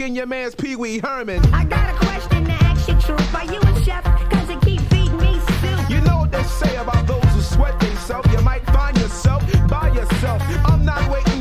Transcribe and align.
smoke 0.00 0.16
your 0.16 0.26
man's 0.26 0.54
Pee 0.54 0.76
Wee 0.76 0.98
Herman. 0.98 1.44
I 1.52 1.64
got 1.64 1.94
a 1.94 1.98
question 2.06 2.46
to 2.46 2.52
ask 2.52 2.88
you, 2.88 2.94
truth. 3.00 3.34
Are 3.34 3.44
you 3.44 3.60
a 3.60 3.84
chef? 3.84 4.02
Cause 4.30 4.48
it 4.48 4.60
keep 4.62 4.80
feeding 4.88 5.18
me 5.18 5.38
soup. 5.60 5.90
You 5.90 6.00
know 6.00 6.20
what 6.20 6.32
they 6.32 6.42
say 6.44 6.74
about 6.76 7.06
those 7.06 7.24
who 7.34 7.42
sweat 7.42 7.78
themselves. 7.80 8.32
You 8.32 8.40
might 8.40 8.64
find 8.66 8.96
yourself 8.96 9.42
by 9.68 9.92
yourself. 9.92 10.40
I'm 10.64 10.86
not 10.86 11.10
waiting 11.10 11.40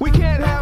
We 0.00 0.10
can't 0.10 0.42
have 0.42 0.57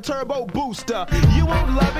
turbo 0.00 0.46
booster. 0.46 1.06
You 1.34 1.46
won't 1.46 1.74
love 1.74 1.95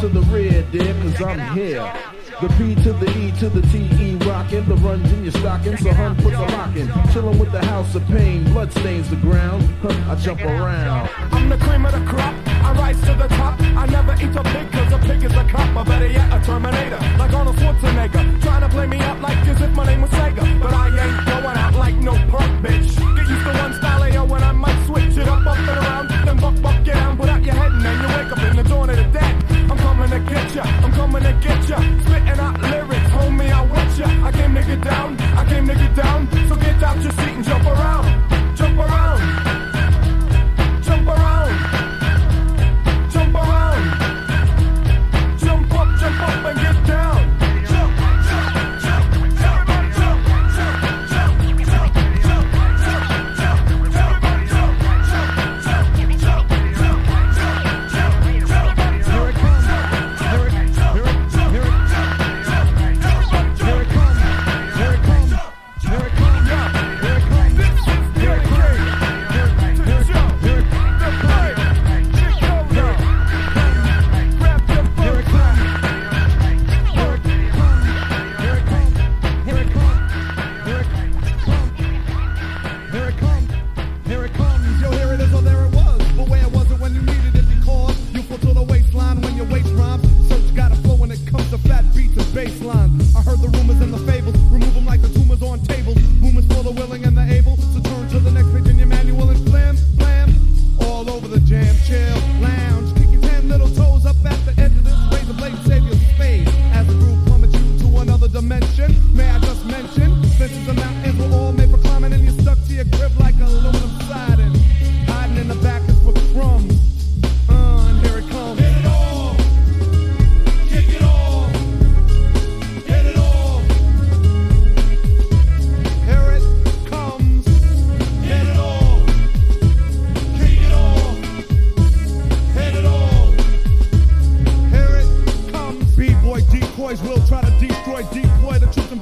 to 0.00 0.08
the 0.08 0.20
rear, 0.22 0.62
dear, 0.72 0.92
cause 1.02 1.22
I'm 1.22 1.56
here. 1.56 1.92
The 2.40 2.48
P 2.58 2.74
to 2.82 2.92
the 2.92 3.08
E 3.18 3.32
to 3.40 3.48
the 3.48 3.62
T 3.68 3.88
E 3.98 4.16
rockin', 4.26 4.68
the 4.68 4.74
runs 4.76 5.10
in 5.10 5.22
your 5.22 5.32
stocking, 5.32 5.76
so 5.78 5.90
hun 5.92 6.14
puts 6.16 6.36
a 6.36 6.46
lockin', 6.56 6.88
Chillin' 7.12 7.38
with 7.38 7.50
the 7.50 7.64
house 7.64 7.94
of 7.94 8.06
pain, 8.08 8.44
blood 8.52 8.70
stains 8.72 9.08
the 9.08 9.16
ground, 9.16 9.62
huh, 9.80 10.12
I 10.12 10.14
jump 10.16 10.42
around. 10.42 11.08
I'm 11.32 11.48
the 11.48 11.56
cream 11.56 11.86
of 11.86 11.92
the 11.92 12.04
crop, 12.04 12.34
I 12.46 12.72
rise 12.72 13.00
to 13.02 13.14
the 13.14 13.28
top. 13.28 13.58
I 13.60 13.86
never 13.86 14.12
eat 14.14 14.36
a 14.36 14.42
pig 14.42 14.70
cause 14.70 14.92
a 14.92 14.98
pig 14.98 15.24
is 15.24 15.32
a 15.32 15.44
cop, 15.44 15.74
or 15.74 15.84
better 15.84 16.08
yet, 16.08 16.30
a 16.30 16.44
Terminator. 16.44 16.98
Like 17.16 17.32
Arnold 17.32 17.56
Schwarzenegger, 17.56 18.42
trying 18.42 18.62
to 18.62 18.68
play 18.68 18.86
me 18.86 18.98
out 18.98 19.20
like 19.22 19.38
as 19.48 19.60
if 19.62 19.70
my 19.70 19.86
name 19.86 20.02
was 20.02 20.10
Sega. 20.10 20.60
But 20.60 20.74
I 20.74 20.88
ain't 20.88 21.26
going 21.26 21.56
out 21.56 21.74
like 21.74 21.94
no 21.94 22.12
punk 22.28 22.52
bitch. 22.62 22.96
Get 23.16 23.28
used 23.28 23.46
to 23.46 23.52
one 23.62 23.72
style 23.74 24.12
yo, 24.12 24.24
and 24.24 24.44
I 24.44 24.52
might 24.52 24.86
switch 24.86 25.16
it 25.16 25.26
up, 25.26 25.46
up 25.46 25.56
and 25.56 25.68
around, 25.68 26.08
then 26.26 26.36
buck, 26.36 26.60
buck, 26.60 26.84
get 26.84 26.94
down, 26.94 27.16
put 27.16 27.30
out 27.30 27.42
your 27.42 27.54
head 27.54 27.72
and 27.72 27.82
then 27.82 28.02
you 28.02 28.08
wake 28.08 28.32
up 28.32 28.42
in 28.42 28.56
the 28.56 28.62
dawn 28.62 28.90
of 28.90 28.96
the 28.96 29.04
dead. 29.04 29.45
I'm 29.70 29.78
coming 29.78 30.10
to 30.10 30.20
get 30.20 30.54
ya, 30.54 30.62
I'm 30.64 30.92
coming 30.92 31.22
to 31.22 31.32
get 31.40 31.68
ya. 31.68 31.78
Spitting 31.78 32.40
out 32.46 32.60
lyrics, 32.60 33.10
homie, 33.10 33.50
I 33.50 33.62
want 33.62 33.98
ya. 33.98 34.06
I 34.26 34.32
came 34.32 34.54
to 34.54 34.62
get 34.62 34.80
down, 34.82 35.20
I 35.20 35.44
came 35.48 35.66
to 35.66 35.74
get 35.74 35.94
down. 35.96 36.28
So 36.48 36.56
get 36.56 36.82
out 36.82 37.02
your 37.02 37.12
seat 37.12 37.34
and 37.36 37.44
jump 37.44 37.64
around. 37.64 38.35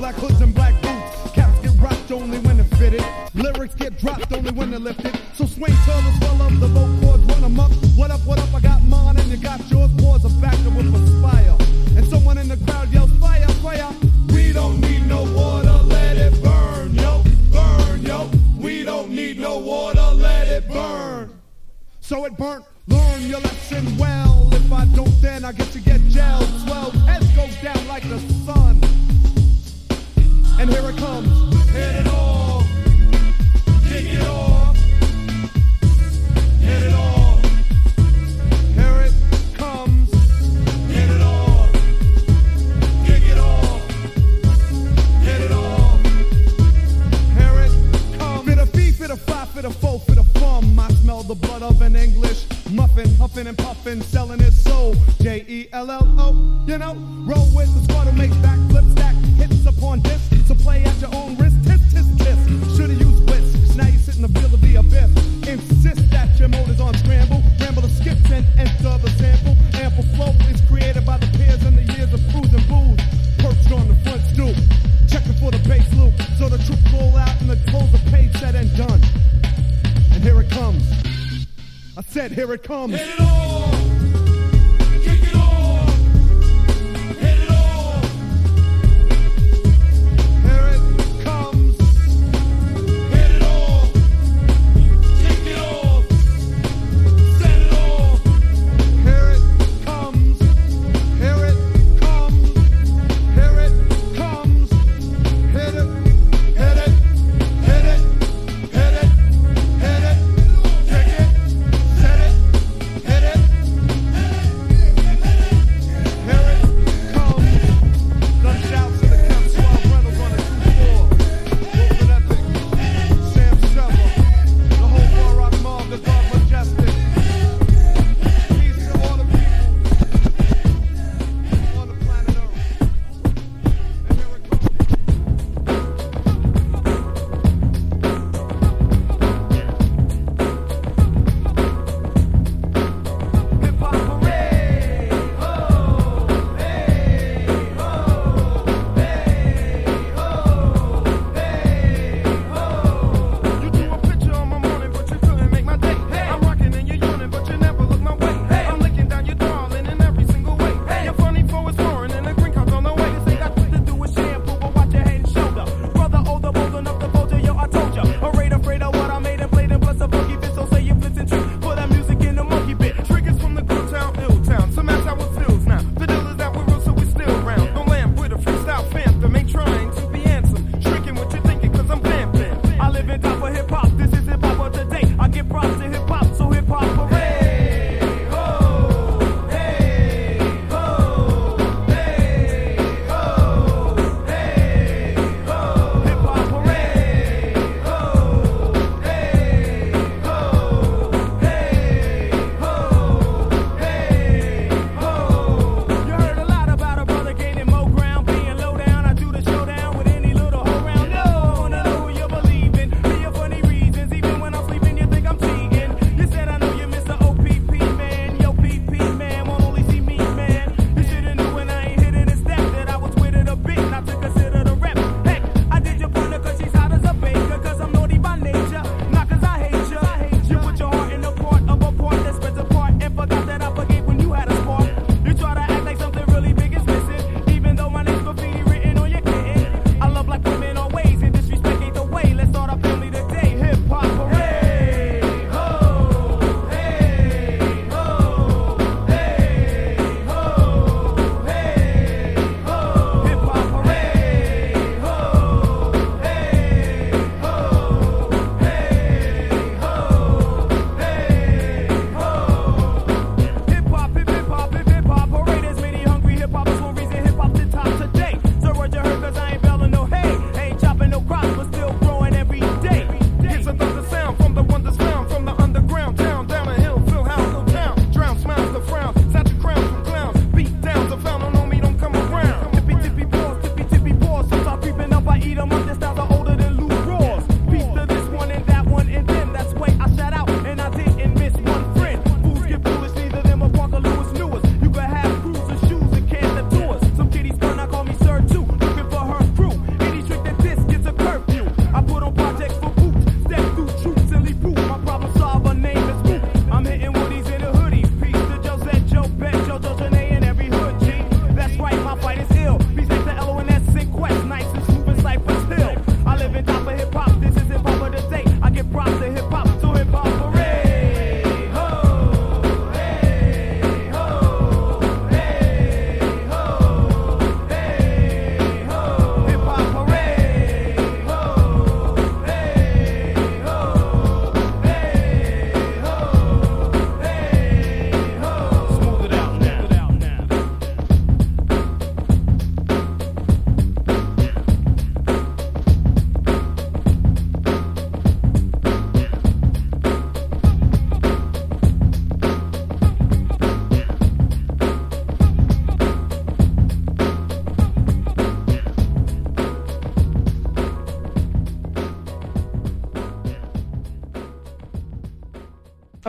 black 0.04 0.16
hoods 0.16 0.40
and 0.42 0.54
black 0.54 0.74
boots. 0.82 1.32
Caps 1.32 1.58
get 1.60 1.72
rocked 1.80 2.12
only 2.12 2.38
when 2.40 2.60
it 2.60 2.64
fitted. 2.76 3.02
Lyrics 3.32 3.74
get 3.74 3.98
dropped 3.98 4.30
only 4.34 4.52
when 4.52 4.70
they're 4.70 4.78
lifted. 4.78 5.18
So 5.32 5.46
swing 5.46 5.72
tall 5.86 6.02
as 6.10 6.20
well 6.20 6.42
up, 6.42 6.52
the 6.60 6.66
vocal 6.66 7.00
cords 7.00 7.24
run 7.24 7.40
them 7.40 7.58
up. 7.58 7.72
What 7.96 8.10
up, 8.10 8.20
what 8.26 8.38
up, 8.38 8.54
I 8.54 8.60
got 8.60 8.82
mine 8.82 9.16
and 9.16 9.30
you 9.30 9.38
got 9.38 9.60
yours. 9.70 9.90
Wars 9.92 10.22
are 10.26 10.40
back 10.42 10.58
with 10.76 10.94
a 10.94 11.22
fire. 11.22 11.56
And 11.96 12.06
someone 12.08 12.36
in 12.36 12.48
the 12.48 12.58
crowd 12.66 12.92
yells 12.92 13.12
fire, 13.12 13.48
fire. 13.64 13.90
We 14.28 14.52
don't 14.52 14.78
need 14.78 15.06
no 15.06 15.22
water, 15.22 15.78
let 15.84 16.18
it 16.18 16.34
burn, 16.42 16.94
yo, 16.94 17.24
burn, 17.50 18.02
yo. 18.02 18.30
We 18.58 18.84
don't 18.84 19.08
need 19.08 19.38
no 19.38 19.56
water, 19.58 20.08
let 20.16 20.48
it 20.48 20.68
burn. 20.68 21.40
So 22.00 22.26
it 22.26 22.36
burnt 22.36 22.66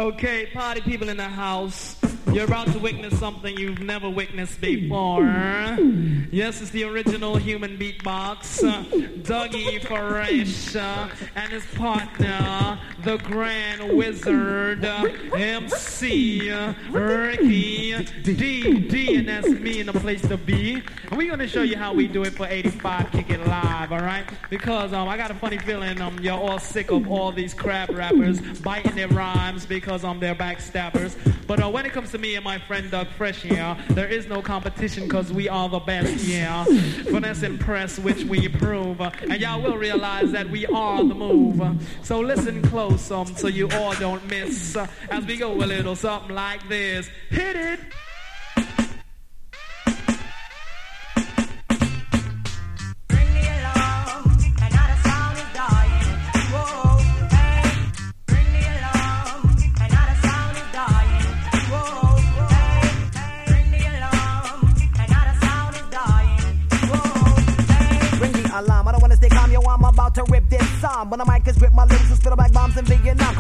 Okay, 0.05 0.45
party 0.53 0.81
people 0.81 1.09
in 1.09 1.17
the 1.17 1.23
house. 1.23 1.99
You're 2.31 2.45
about 2.45 2.67
to 2.67 2.77
witness 2.77 3.17
something 3.17 3.57
you've 3.57 3.79
never 3.79 4.07
witnessed 4.07 4.61
before. 4.61 5.23
Yes, 6.31 6.61
it's 6.61 6.69
the 6.69 6.83
original 6.83 7.37
human 7.37 7.75
beatbox. 7.75 8.61
Dougie 9.23 9.81
Fresh 9.81 10.75
and 10.75 11.51
his 11.51 11.65
partner, 11.73 12.79
the 13.03 13.17
Grand 13.17 13.97
Wizard, 13.97 14.85
MC 14.85 16.51
Ricky 16.91 18.05
D 18.21 18.79
D, 18.81 19.15
and 19.15 19.27
that's 19.27 19.47
me 19.47 19.79
in 19.79 19.87
the 19.87 19.93
place 19.93 20.21
to 20.27 20.37
be. 20.37 20.83
And 21.09 21.17
we're 21.17 21.31
gonna 21.31 21.47
show 21.47 21.63
you 21.63 21.77
how 21.77 21.95
we 21.95 22.07
do 22.07 22.21
it 22.25 22.35
for 22.35 22.45
85 22.45 23.11
Kick 23.11 23.24
All 23.91 23.99
right? 23.99 24.25
Because 24.49 24.93
um, 24.93 25.07
I 25.07 25.17
got 25.17 25.31
a 25.31 25.36
funny 25.36 25.57
feeling 25.57 26.01
um, 26.01 26.19
you're 26.19 26.38
all 26.38 26.59
sick 26.59 26.91
of 26.91 27.09
all 27.09 27.31
these 27.31 27.53
crap 27.53 27.89
rappers 27.89 28.39
biting 28.61 28.95
their 28.95 29.07
rhymes 29.07 29.65
because 29.65 30.03
um, 30.03 30.19
they're 30.19 30.36
backstabbers. 30.36 31.15
But 31.47 31.63
uh, 31.63 31.69
when 31.69 31.86
it 31.86 31.93
comes 31.93 32.11
to 32.11 32.17
me 32.17 32.36
and 32.36 32.43
my 32.43 32.57
friend 32.59 32.89
Doug 32.89 33.07
Fresh 33.09 33.43
here, 33.43 33.77
there 33.89 34.07
is 34.07 34.27
no 34.27 34.41
competition 34.41 35.03
because 35.03 35.31
we 35.31 35.47
are 35.47 35.69
the 35.69 35.79
best, 35.79 36.23
yeah. 36.25 36.65
Finesse 36.65 37.43
and 37.43 37.59
press, 37.59 37.99
which 37.99 38.23
we 38.23 38.47
prove. 38.47 38.99
And 38.99 39.39
y'all 39.39 39.61
will 39.61 39.77
realize 39.77 40.31
that 40.31 40.49
we 40.49 40.65
are 40.67 40.97
the 40.97 41.15
move. 41.15 41.61
So 42.03 42.19
listen 42.19 42.61
close 42.63 43.11
um, 43.11 43.27
so 43.36 43.47
you 43.47 43.69
all 43.73 43.93
don't 43.95 44.25
miss 44.29 44.75
uh, 44.75 44.88
as 45.09 45.25
we 45.25 45.38
go 45.38 45.53
a 45.53 45.65
little 45.65 45.95
something 45.95 46.36
like 46.36 46.67
this. 46.67 47.09
Hit 47.29 47.55
it! 47.55 47.79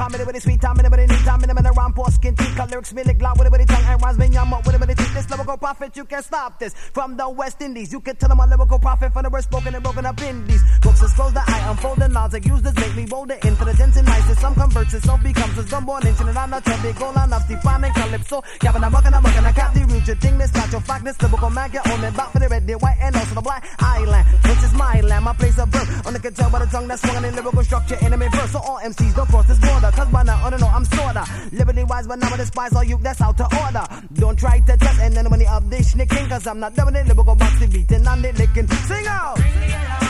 Comedy 0.05 0.23
with 0.23 0.35
a 0.35 0.39
sweet 0.41 0.61
time, 0.61 0.79
anybody 0.79 1.07
need 1.07 1.25
time, 1.25 1.43
anybody 1.43 1.67
around 1.67 1.95
poor 1.95 2.05
skin 2.11 2.35
teeth. 2.35 2.55
Cut 2.55 2.69
lyrics, 2.69 2.93
me 2.93 3.01
lick 3.01 3.19
loud 3.19 3.39
with 3.39 3.51
a 3.51 3.65
tongue, 3.65 3.83
and 3.87 3.99
rhymes 4.03 4.19
me 4.19 4.27
yum 4.27 4.53
up 4.53 4.63
with 4.63 4.75
a 4.75 4.77
bitty 4.77 4.93
teeth. 4.93 5.15
This 5.15 5.27
lyrical 5.31 5.57
prophet, 5.57 5.97
you 5.97 6.05
can't 6.05 6.23
stop 6.23 6.59
this. 6.59 6.75
From 6.93 7.17
the 7.17 7.27
West 7.27 7.59
Indies, 7.59 7.91
you 7.91 7.99
can 8.01 8.15
tell 8.15 8.29
them 8.29 8.39
a 8.39 8.45
lyrical 8.45 8.77
prophet 8.77 9.11
from 9.13 9.23
the 9.23 9.31
worst 9.31 9.47
spoken 9.47 9.73
and 9.73 9.83
broken 9.83 10.05
up 10.05 10.21
indies. 10.21 10.61
Books 10.95 11.11
is 11.11 11.15
closed, 11.15 11.35
the 11.35 11.43
eye 11.45 11.71
unfolding 11.71 12.13
knowledge. 12.13 12.33
Like 12.33 12.45
use 12.45 12.61
this 12.61 12.75
make 12.75 12.95
me 12.95 13.05
bolder, 13.05 13.33
intelligence 13.33 13.97
and 13.97 14.07
nice. 14.07 14.39
Some 14.39 14.55
converts, 14.55 14.93
it 14.93 15.03
so 15.03 15.17
becomes 15.17 15.73
a 15.73 15.81
born 15.81 16.07
into 16.07 16.25
and 16.25 16.37
I'm 16.37 16.49
not 16.49 16.63
big 16.63 16.95
goal, 16.95 17.11
I'm 17.15 17.29
not 17.29 17.47
defining 17.49 17.91
calypso. 17.91 18.43
Gavin, 18.59 18.83
I'm 18.83 18.91
bucking, 18.93 19.13
I'm 19.13 19.23
bucking, 19.23 19.45
I 19.45 19.51
cap 19.51 19.73
the 19.73 19.81
root. 19.81 20.07
You 20.07 20.15
think 20.15 20.37
this, 20.37 20.53
not 20.53 20.71
your 20.71 20.79
fact, 20.81 21.03
this 21.03 21.21
lyrical 21.21 21.49
man, 21.49 21.69
get 21.71 21.85
on 21.91 21.99
me 21.99 22.09
back 22.11 22.31
for 22.31 22.39
the 22.39 22.47
red, 22.47 22.65
the 22.65 22.77
white, 22.77 22.97
and 23.01 23.15
also 23.15 23.35
the 23.35 23.41
black 23.41 23.67
island, 23.79 24.25
which 24.47 24.63
is 24.63 24.73
my 24.73 25.01
land, 25.01 25.25
my 25.25 25.33
place 25.33 25.59
of 25.59 25.69
birth. 25.69 26.07
On 26.07 26.13
the 26.13 26.19
can 26.19 26.33
tell 26.33 26.49
by 26.49 26.59
the 26.59 26.65
tongue 26.67 26.87
that's 26.87 27.01
swung 27.01 27.25
in 27.25 27.35
lyrical 27.35 27.63
structure, 27.63 27.97
enemy 27.99 28.27
verse. 28.31 28.51
So 28.51 28.59
all 28.59 28.79
MCs 28.79 29.15
don't 29.15 29.27
cross 29.27 29.47
this 29.47 29.59
border, 29.59 29.91
cause 29.91 30.07
by 30.07 30.23
now, 30.23 30.45
I 30.45 30.49
don't 30.49 30.61
know, 30.61 30.71
I'm 30.71 30.85
sorta. 30.85 31.25
Liberty 31.51 31.83
wise, 31.83 32.07
but 32.07 32.19
now 32.19 32.31
I 32.31 32.37
despise 32.37 32.73
all 32.73 32.85
you 32.85 32.97
that's 33.01 33.19
out 33.19 33.35
to 33.37 33.43
order. 33.43 33.85
Don't 34.13 34.39
try 34.39 34.59
to 34.59 34.77
test 34.77 34.99
and 35.01 35.13
then 35.13 35.25
enemy 35.27 35.45
of 35.47 35.69
this 35.69 35.91
snicking, 35.91 36.29
cause 36.29 36.47
I'm 36.47 36.61
not 36.61 36.73
doing 36.73 36.95
it, 36.95 37.05
lyrical 37.05 37.35
box 37.35 37.59
the 37.59 37.67
beating 37.67 38.07
and 38.07 38.23
the 38.23 38.31
licking. 38.31 38.67
Sing 38.67 39.07
out! 39.07 39.35
Bring 39.35 39.59
me 39.59 39.67
along, 39.67 40.04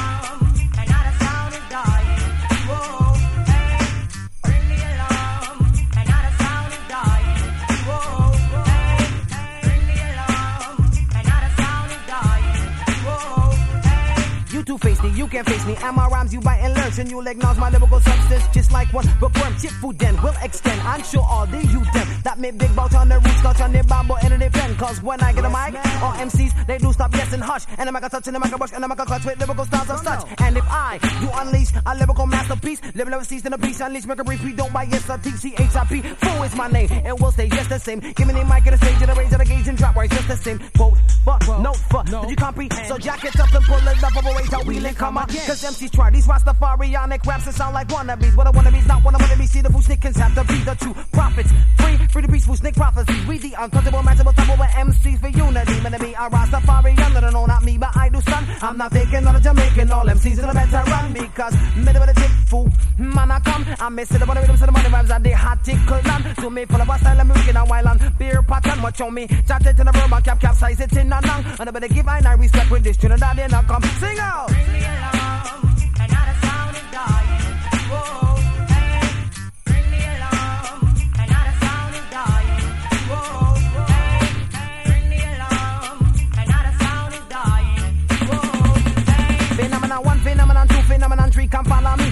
two 14.79 15.03
me, 15.03 15.09
you 15.15 15.27
can't 15.27 15.47
face 15.47 15.65
me. 15.65 15.75
And 15.81 15.95
my 15.95 16.07
rhymes 16.07 16.33
you 16.33 16.39
bite 16.41 16.59
and 16.59 16.73
learn. 16.73 16.91
And 16.97 17.09
you'll 17.09 17.27
acknowledge 17.27 17.57
my 17.57 17.69
lyrical 17.69 17.99
substance 17.99 18.43
just 18.53 18.71
like 18.71 18.91
one 18.93 19.05
bookworm. 19.19 19.55
Chip 19.57 19.71
food 19.71 19.97
then 19.99 20.21
will 20.21 20.35
extend. 20.41 20.81
I'm 20.81 21.03
sure 21.03 21.25
all 21.27 21.45
the 21.45 21.57
you 21.57 21.83
them 21.93 22.07
that 22.23 22.39
make 22.39 22.57
big 22.57 22.75
bout 22.75 22.93
on 22.95 23.09
the 23.09 23.15
roots, 23.15 23.41
touch 23.41 23.61
on 23.61 23.71
the 23.71 23.83
bamboo 23.83 24.15
and 24.23 24.41
the 24.41 24.49
pen. 24.49 24.75
Cause 24.75 25.01
when 25.01 25.19
I 25.21 25.33
get 25.33 25.45
a 25.45 25.49
mic, 25.49 25.75
all 26.01 26.13
MCs 26.13 26.67
they 26.67 26.77
do 26.77 26.93
stop 26.93 27.13
yes 27.13 27.33
and 27.33 27.43
hush. 27.43 27.65
And 27.77 27.89
I'm 27.89 27.95
a 27.95 28.09
touch 28.09 28.27
and 28.27 28.35
I'm 28.35 28.43
a 28.43 28.57
brush 28.57 28.73
and 28.73 28.83
I'm 28.83 28.91
a 28.91 28.95
clutch 28.95 29.25
with 29.25 29.39
lyrical 29.39 29.65
styles 29.65 29.89
of 29.89 29.99
such. 29.99 30.23
And 30.39 30.57
if 30.57 30.65
I 30.67 30.99
you 31.21 31.29
unleash 31.33 31.71
a 31.85 31.95
lyrical 31.95 32.27
masterpiece, 32.27 32.81
live 32.95 33.09
never 33.09 33.23
cease 33.23 33.45
in 33.45 33.53
a 33.53 33.57
piece, 33.57 33.79
unleash, 33.81 34.05
make 34.05 34.19
a 34.19 34.23
brief, 34.23 34.43
we 34.43 34.53
don't 34.53 34.71
buy 34.71 34.83
yes, 34.83 35.09
I 35.09 35.17
teach 35.17 35.35
C-H-I-P. 35.35 36.01
Fool 36.01 36.43
is 36.43 36.55
my 36.55 36.67
name, 36.67 36.89
and 36.91 37.19
will 37.19 37.31
stay 37.31 37.49
just 37.49 37.69
the 37.69 37.79
same. 37.79 37.99
Give 37.99 38.27
me 38.27 38.33
the 38.33 38.45
mic 38.45 38.65
and 38.65 38.73
the 38.73 38.85
stage 38.85 39.01
and 39.01 39.09
the 39.09 39.15
range 39.15 39.33
of 39.33 39.39
the 39.39 39.45
gauge 39.45 39.67
and 39.67 39.77
drop 39.77 39.95
right 39.95 40.09
just 40.09 40.27
the 40.27 40.37
same. 40.37 40.59
Quote, 40.75 40.97
but 41.25 41.47
no, 41.59 41.73
for, 41.73 42.03
did 42.03 42.29
you 42.29 42.35
comprehend? 42.35 42.87
So 42.87 42.97
jack 42.97 43.23
it 43.23 43.39
up 43.39 43.53
and 43.53 43.65
pull 43.65 43.77
it 43.77 44.03
up, 44.03 44.15
over 44.17 44.35
wait 44.35 44.53
link 44.73 44.97
come 44.97 45.17
out. 45.17 45.29
Cause 45.29 45.63
MCs 45.63 45.91
try 45.91 46.09
these 46.09 46.27
Rastafarianic 46.27 47.25
raps 47.25 47.45
that 47.45 47.53
sound 47.53 47.73
like 47.73 47.87
wannabes. 47.89 48.35
What 48.35 48.47
I 48.47 48.49
wanna 48.49 48.71
be's 48.71 48.87
not 48.87 49.03
what 49.03 49.15
I 49.15 49.17
wanna 49.21 49.37
be. 49.37 49.45
See 49.45 49.61
the 49.61 49.69
fool 49.69 49.81
snickers 49.81 50.15
have 50.17 50.33
to 50.35 50.43
be 50.43 50.59
the 50.63 50.75
two 50.75 50.93
prophets. 51.11 51.51
Free, 51.77 51.97
free 52.07 52.21
to 52.23 52.27
peaceful 52.27 52.55
snick 52.55 52.75
prophecies. 52.75 53.25
We 53.27 53.37
the 53.37 53.53
untouchable, 53.57 53.99
matchable, 53.99 54.35
double 54.35 54.57
with 54.57 54.69
MCs 54.69 55.19
for 55.19 55.29
unity. 55.29 55.81
Man, 55.81 55.95
be 55.99 56.13
a 56.13 56.29
Rastafarian, 56.29 57.13
no, 57.13 57.29
no, 57.29 57.45
not 57.45 57.63
me, 57.63 57.77
but 57.77 57.95
I 57.95 58.09
do 58.09 58.21
son. 58.21 58.45
I'm 58.61 58.77
not 58.77 58.91
taking 58.91 59.25
on 59.27 59.35
a 59.35 59.39
Jamaican, 59.39 59.91
all 59.91 60.05
MCs 60.05 60.39
in 60.39 60.49
a 60.49 60.53
better 60.53 60.83
run 60.89 61.13
because 61.13 61.55
middle 61.75 62.01
of 62.01 62.07
the 62.07 62.21
tip 62.21 62.31
fool, 62.47 62.69
man, 62.97 63.31
I 63.31 63.39
come. 63.39 63.65
I'm 63.79 63.95
missing 63.95 64.19
the 64.19 64.25
rhythm, 64.25 64.57
so 64.57 64.65
the 64.65 64.71
money 64.71 64.89
vibes 64.89 65.11
are 65.11 65.19
the 65.19 65.31
hot 65.31 65.63
tickle 65.63 66.01
land. 66.01 66.35
To 66.37 66.49
me, 66.49 66.65
full 66.65 66.81
of 66.81 66.89
a 66.89 66.99
style 66.99 67.21
of 67.21 67.27
music 67.27 67.55
and 67.55 67.69
while 67.69 67.87
on 67.87 68.13
beer 68.17 68.41
pattern, 68.43 68.81
watch 68.81 69.01
on 69.01 69.13
me. 69.13 69.27
Chat 69.47 69.65
it 69.65 69.79
in 69.79 69.87
a 69.87 69.91
room 69.91 70.13
and 70.13 70.23
cap 70.23 70.39
capsize 70.39 70.79
it 70.79 70.93
in 70.93 71.11
a 71.11 71.21
nang. 71.21 71.45
And 71.59 71.69
I 71.69 71.71
better 71.71 71.87
give 71.87 72.07
I 72.07 72.19
and 72.19 72.39
respect 72.39 72.71
with 72.71 72.83
this 72.83 72.97
Trinidad, 72.97 73.37
then 73.37 73.53
I 73.53 73.63
come 73.63 73.83
sing 73.99 74.19
out. 74.19 74.54
Bring 74.55 74.71
me 74.71 74.85
along, 74.85 75.24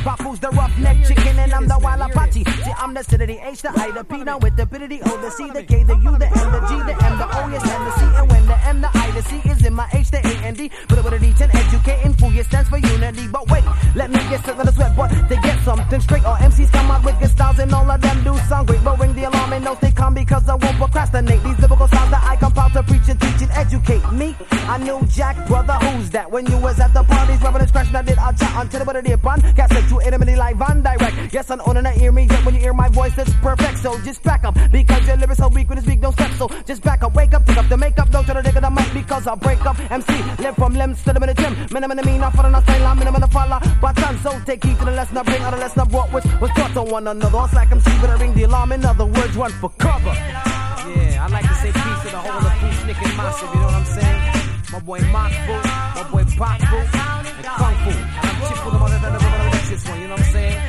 Papoose 0.04 0.39
the 0.39 0.49
roughneck 0.49 1.08
chicken 1.08 1.39
and 1.39 1.54
I'm 1.54 1.66
the 1.66 1.80
wild 1.80 2.01
Apache. 2.01 2.43
See, 2.43 2.74
I'm 2.78 2.93
the 2.93 3.04
city, 3.04 3.26
the 3.26 3.47
H, 3.47 3.62
the 3.62 3.70
I, 3.70 3.91
the 3.91 4.04
P, 4.04 4.24
now 4.24 4.38
with 4.38 4.56
the 4.58 4.66
the 4.66 4.99
O, 5.06 5.22
the 5.22 5.30
C, 5.32 5.49
the 5.49 5.64
K, 5.64 5.84
the 5.84 5.95
U, 5.95 6.18
the 6.20 6.28
M, 6.28 6.51
the 6.51 6.60
G, 6.68 6.76
the 6.84 6.95
M, 7.08 7.18
the 7.18 7.28
O, 7.32 7.47
yes, 7.47 7.64
and 7.64 7.88
the 7.88 7.91
C. 7.95 8.04
And 8.20 8.30
when 8.30 8.45
the 8.45 8.58
M, 8.68 8.82
the 8.82 8.89
I, 8.93 9.12
the 9.12 9.22
C 9.24 9.49
is 9.49 9.66
in 9.66 9.74
my 9.74 9.88
H, 9.93 10.12
the 10.12 10.20
A, 10.20 10.32
and 10.43 10.58
D. 10.58 10.66
It 10.66 10.91
with 10.91 11.14
a 11.14 11.20
D, 11.20 11.32
10, 11.32 11.49
educating, 11.56 12.14
fool, 12.16 12.34
yes, 12.34 12.47
stands 12.47 12.68
for 12.68 12.80
unity. 12.80 13.28
But 13.30 13.49
wait, 13.49 13.64
let 13.95 14.12
me 14.12 14.20
get 14.28 14.41
stuck 14.41 14.58
to 14.60 14.66
the 14.66 14.74
sweat, 14.74 14.93
but 14.97 15.08
to 15.08 15.36
get 15.41 15.64
something 15.64 16.01
straight. 16.01 16.26
All 16.26 16.36
MCs 16.36 16.72
come 16.74 16.91
out 16.91 17.06
with 17.06 17.18
good 17.22 17.32
styles 17.32 17.60
and 17.60 17.74
all 17.74 17.89
of 17.89 18.01
them 18.01 18.24
do 18.26 18.38
sound 18.49 18.68
great. 18.68 18.84
But 18.84 18.99
ring 18.99 19.14
the 19.14 19.24
alarm 19.24 19.54
and 19.54 19.64
know 19.64 19.78
they 19.80 19.91
come 19.91 20.16
because 20.16 20.49
I 20.49 20.56
won't 20.56 20.76
procrastinate. 20.76 21.41
These 21.43 21.60
lyrical 21.60 21.88
styles 21.88 22.12
that 22.12 22.24
I 22.24 22.36
compile 22.36 22.70
to 22.72 22.84
preach 22.84 23.08
and 23.08 23.22
teach 23.22 23.41
and 23.47 23.51
educate 23.51 24.12
me. 24.12 24.36
I 24.68 24.78
knew 24.80 24.99
Jack, 25.08 25.47
brother, 25.47 25.74
who's 25.74 26.10
that? 26.10 26.30
When 26.30 26.45
you 26.47 26.58
was 26.58 26.78
at 26.82 26.93
the 26.93 27.04
parties, 27.04 27.41
rubbing 27.41 27.62
and 27.62 27.70
scratching, 27.70 27.95
I 27.95 28.01
did 28.01 28.18
a 28.18 28.34
chat 28.36 28.51
until 28.56 28.80
the 28.80 28.86
body 28.86 29.01
dip 29.01 29.26
on. 29.26 29.39
Got 29.56 29.72
sent 29.72 29.92
to 29.93 30.05
intimately 30.05 30.35
live 30.35 30.61
on 30.61 30.81
direct. 30.81 31.33
Yes, 31.33 31.49
I'm 31.49 31.59
and 31.59 31.87
I 31.87 31.93
hear 31.93 32.11
me. 32.11 32.23
Yet 32.29 32.45
when 32.45 32.55
you 32.55 32.61
hear 32.61 32.73
my 32.73 32.89
voice, 32.89 33.17
it's 33.17 33.33
perfect. 33.35 33.77
So 33.79 33.99
just 34.01 34.23
back 34.23 34.43
up 34.43 34.55
because 34.71 35.05
your 35.07 35.17
lyrics 35.17 35.37
so 35.37 35.47
weak 35.49 35.69
when 35.69 35.77
it's 35.77 35.87
weak, 35.87 36.01
don't 36.01 36.13
step. 36.13 36.31
So 36.31 36.47
just 36.65 36.81
back 36.83 37.03
up, 37.03 37.13
wake 37.15 37.33
up, 37.33 37.45
pick 37.45 37.57
up 37.57 37.67
the 37.69 37.77
makeup, 37.77 38.09
don't 38.11 38.25
try 38.25 38.33
to 38.35 38.41
dig 38.41 38.55
it 38.55 38.61
the 38.61 38.69
mic 38.69 38.93
because 38.93 39.27
I'll 39.27 39.35
break 39.35 39.65
up. 39.65 39.77
MC, 39.91 40.13
live 40.41 40.55
from 40.55 40.73
limbs 40.73 41.03
to 41.03 41.13
the 41.13 41.19
minute 41.19 41.37
gym. 41.37 41.55
Minimum 41.71 41.97
the 41.97 42.03
mean, 42.03 42.15
I'm 42.15 42.21
not 42.21 42.35
for 42.35 42.43
the 42.43 42.61
style, 42.61 42.87
I'm 42.87 42.99
minimum 42.99 43.21
the 43.21 43.27
follow. 43.27 43.59
But 43.81 43.95
done, 43.95 44.17
so 44.19 44.39
take 44.45 44.63
heed 44.63 44.77
to 44.79 44.85
the 44.85 44.91
lesson 44.91 45.17
I 45.17 45.23
bring 45.23 45.41
out 45.41 45.51
the 45.51 45.57
lesson 45.57 45.81
I 45.81 45.85
brought, 45.85 46.11
which 46.13 46.25
was 46.41 46.49
taught 46.51 46.73
to 46.73 46.83
one 46.83 47.07
another. 47.07 47.41
It's 47.45 47.53
like 47.53 47.71
MC, 47.71 47.91
but 48.01 48.09
I 48.09 48.17
ring 48.19 48.33
the 48.33 48.43
alarm. 48.43 48.71
In 48.71 48.85
other 48.85 49.05
words, 49.05 49.35
run 49.35 49.51
for 49.51 49.69
cover. 49.77 50.13
Yeah, 50.13 51.25
I 51.25 51.27
like 51.29 51.47
to 51.47 51.55
say 51.55 51.71
peace 51.71 52.01
to 52.03 52.09
the 52.11 52.17
whole 52.17 52.45
of 52.45 52.53
Foo 52.59 52.71
Snick 52.83 53.01
and 53.01 53.17
Massive, 53.17 53.49
you 53.49 53.59
know 53.59 53.65
what 53.65 53.75
I'm 53.75 53.85
saying? 53.85 54.33
My 54.73 54.79
boy 54.79 54.99
Fu, 54.99 55.11
my 55.11 56.07
boy 56.11 56.25
Pop 56.35 56.59
and 56.59 57.45
Kung 57.45 57.75
Fu. 57.83 57.91
And 57.93 58.25
I'm 58.25 58.47
Chip 58.47 58.57
for 58.57 58.71
the 58.71 58.79
mother 58.79 58.99
that 58.99 59.11
never 59.11 59.32
this 59.74 59.89
one, 59.89 60.01
you 60.01 60.07
know 60.07 60.13
what 60.13 60.26
I'm 60.26 60.32
saying? 60.32 60.61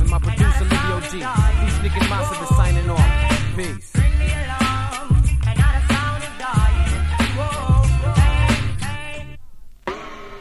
And 0.00 0.08
my 0.08 0.18
producer 0.18 0.64
Livio 0.64 1.00
G. 1.00 1.08
Snick 1.80 1.96
and 2.00 2.08
Massive 2.08 2.42
is 2.42 2.56
signing 2.56 2.90
off. 2.90 3.56
Peace. 3.56 3.91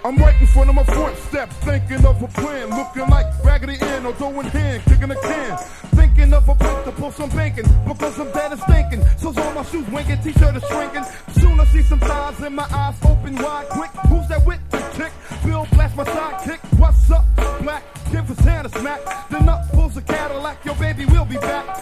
I'm 0.03 0.17
right 0.17 0.39
in 0.41 0.47
front 0.47 0.67
of 0.67 0.75
my 0.75 0.83
front 0.83 1.15
step, 1.17 1.49
thinking 1.61 2.03
of 2.05 2.23
a 2.23 2.27
plan, 2.27 2.69
looking 2.69 3.07
like 3.07 3.27
Raggedy 3.43 3.77
Ann 3.81 4.07
or 4.07 4.13
throwing 4.13 4.47
hand, 4.47 4.81
kicking 4.85 5.11
a 5.11 5.15
can. 5.15 5.57
Thinking 5.93 6.33
of 6.33 6.49
a 6.49 6.55
place 6.55 6.85
to 6.85 6.91
pull 6.91 7.11
some 7.11 7.29
bacon, 7.29 7.65
because 7.87 8.19
I'm 8.19 8.31
dead 8.31 8.51
and 8.51 8.61
stinking. 8.61 9.05
So's 9.17 9.37
all 9.37 9.53
my 9.53 9.63
shoes 9.63 9.87
winking, 9.89 10.19
t-shirt 10.23 10.55
is 10.55 10.63
shrinking. 10.63 11.03
Soon 11.33 11.59
I 11.59 11.65
see 11.65 11.83
some 11.83 11.99
thighs 11.99 12.39
and 12.41 12.55
my 12.55 12.63
eyes 12.63 12.95
open 13.05 13.35
wide 13.35 13.69
quick. 13.69 13.91
Who's 14.09 14.27
that 14.29 14.43
with 14.43 14.59
the 14.71 14.79
chick? 14.97 15.11
Bill 15.45 15.67
blast 15.73 15.95
my 15.95 16.03
sidekick. 16.03 16.79
What's 16.79 17.11
up, 17.11 17.25
black? 17.61 17.83
Give 18.11 18.25
his 18.27 18.39
hand 18.39 18.65
a 18.65 18.69
smack. 18.69 19.29
Then 19.29 19.47
up 19.47 19.69
pulls 19.71 19.97
a 19.97 20.01
Cadillac, 20.01 20.65
your 20.65 20.75
baby 20.75 21.05
will 21.05 21.25
be 21.25 21.37
back 21.37 21.77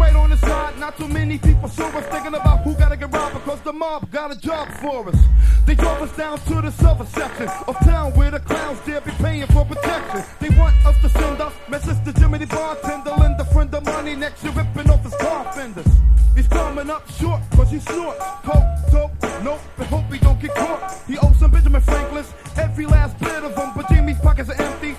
right 0.00 0.14
on 0.16 0.30
the 0.30 0.36
side. 0.38 0.78
Not 0.78 0.96
too 0.96 1.08
many 1.08 1.38
people 1.38 1.68
saw 1.68 1.88
us 1.98 2.06
thinking 2.06 2.34
about 2.34 2.60
who 2.64 2.74
gotta 2.74 2.96
get 2.96 3.12
robbed 3.12 3.34
because 3.34 3.60
the 3.60 3.72
mob 3.72 4.10
got 4.10 4.32
a 4.32 4.36
job 4.36 4.68
for 4.80 5.08
us. 5.08 5.18
They 5.66 5.74
drove 5.74 6.00
us 6.00 6.16
down 6.16 6.38
to 6.38 6.62
the 6.62 6.72
silver 6.72 7.06
section 7.06 7.48
of 7.68 7.78
town 7.80 8.12
where 8.12 8.30
the 8.30 8.40
clowns 8.40 8.80
dare 8.86 9.02
be 9.02 9.10
paying 9.22 9.46
for 9.48 9.64
protection. 9.64 10.24
They 10.40 10.50
want 10.58 10.74
us 10.86 10.96
to 11.02 11.08
send 11.10 11.40
off 11.40 11.54
my 11.68 11.78
to 11.78 12.12
Jimmy 12.18 12.38
the 12.38 12.46
bartender, 12.46 13.10
lend 13.10 13.40
a 13.40 13.44
friend 13.44 13.72
of 13.74 13.84
money 13.84 14.16
next 14.16 14.42
year 14.42 14.52
ripping 14.52 14.90
off 14.90 15.02
his 15.04 15.14
car 15.16 15.52
fenders. 15.52 15.86
He's 16.34 16.48
coming 16.48 16.88
up 16.88 17.08
short 17.10 17.42
cause 17.56 17.70
he's 17.70 17.84
short. 17.84 18.18
Coke, 18.18 18.64
dope, 18.90 19.12
nope, 19.44 19.60
and 19.78 19.86
hope 19.88 20.12
he 20.12 20.18
don't 20.18 20.40
get 20.40 20.54
caught. 20.54 20.98
He 21.06 21.18
owes 21.18 21.36
some 21.38 21.50
Benjamin 21.50 21.82
Franklin's 21.82 22.32
every 22.56 22.86
last 22.86 23.18
bit 23.18 23.44
of 23.44 23.54
them, 23.54 23.72
but 23.76 23.88
Jimmy's 23.88 24.18
pockets 24.18 24.48
are 24.48 24.62
empty. 24.62 24.96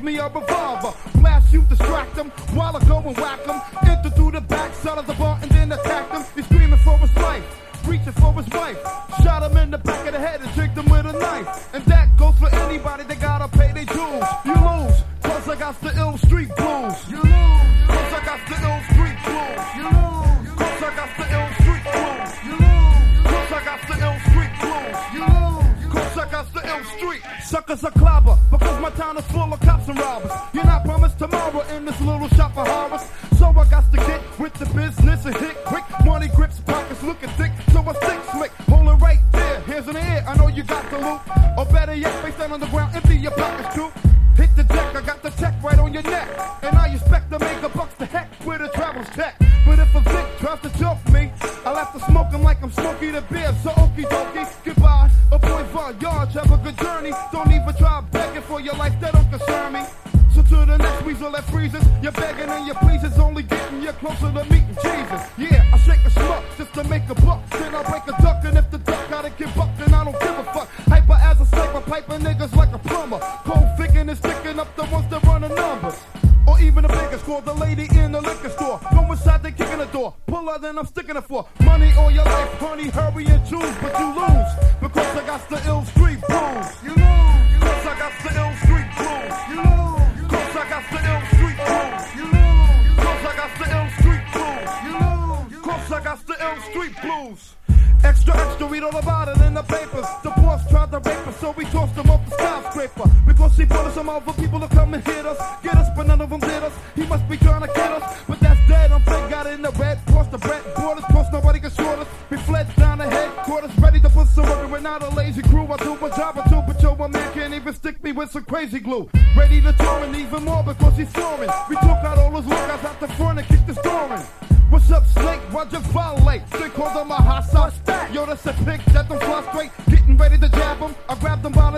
gave 0.00 0.14
me 0.14 0.18
a 0.18 0.28
revolver. 0.28 0.94
Blast 1.16 1.52
you, 1.52 1.62
distract 1.62 2.14
them, 2.14 2.30
while 2.54 2.76
I 2.76 2.84
go 2.86 2.98
and 2.98 3.16
whack 3.16 3.44
them. 3.44 3.60
Enter 3.86 4.10
through 4.10 4.32
the 4.32 4.40
back, 4.40 4.72
son 4.74 4.98
of 4.98 5.06
the 5.06 5.14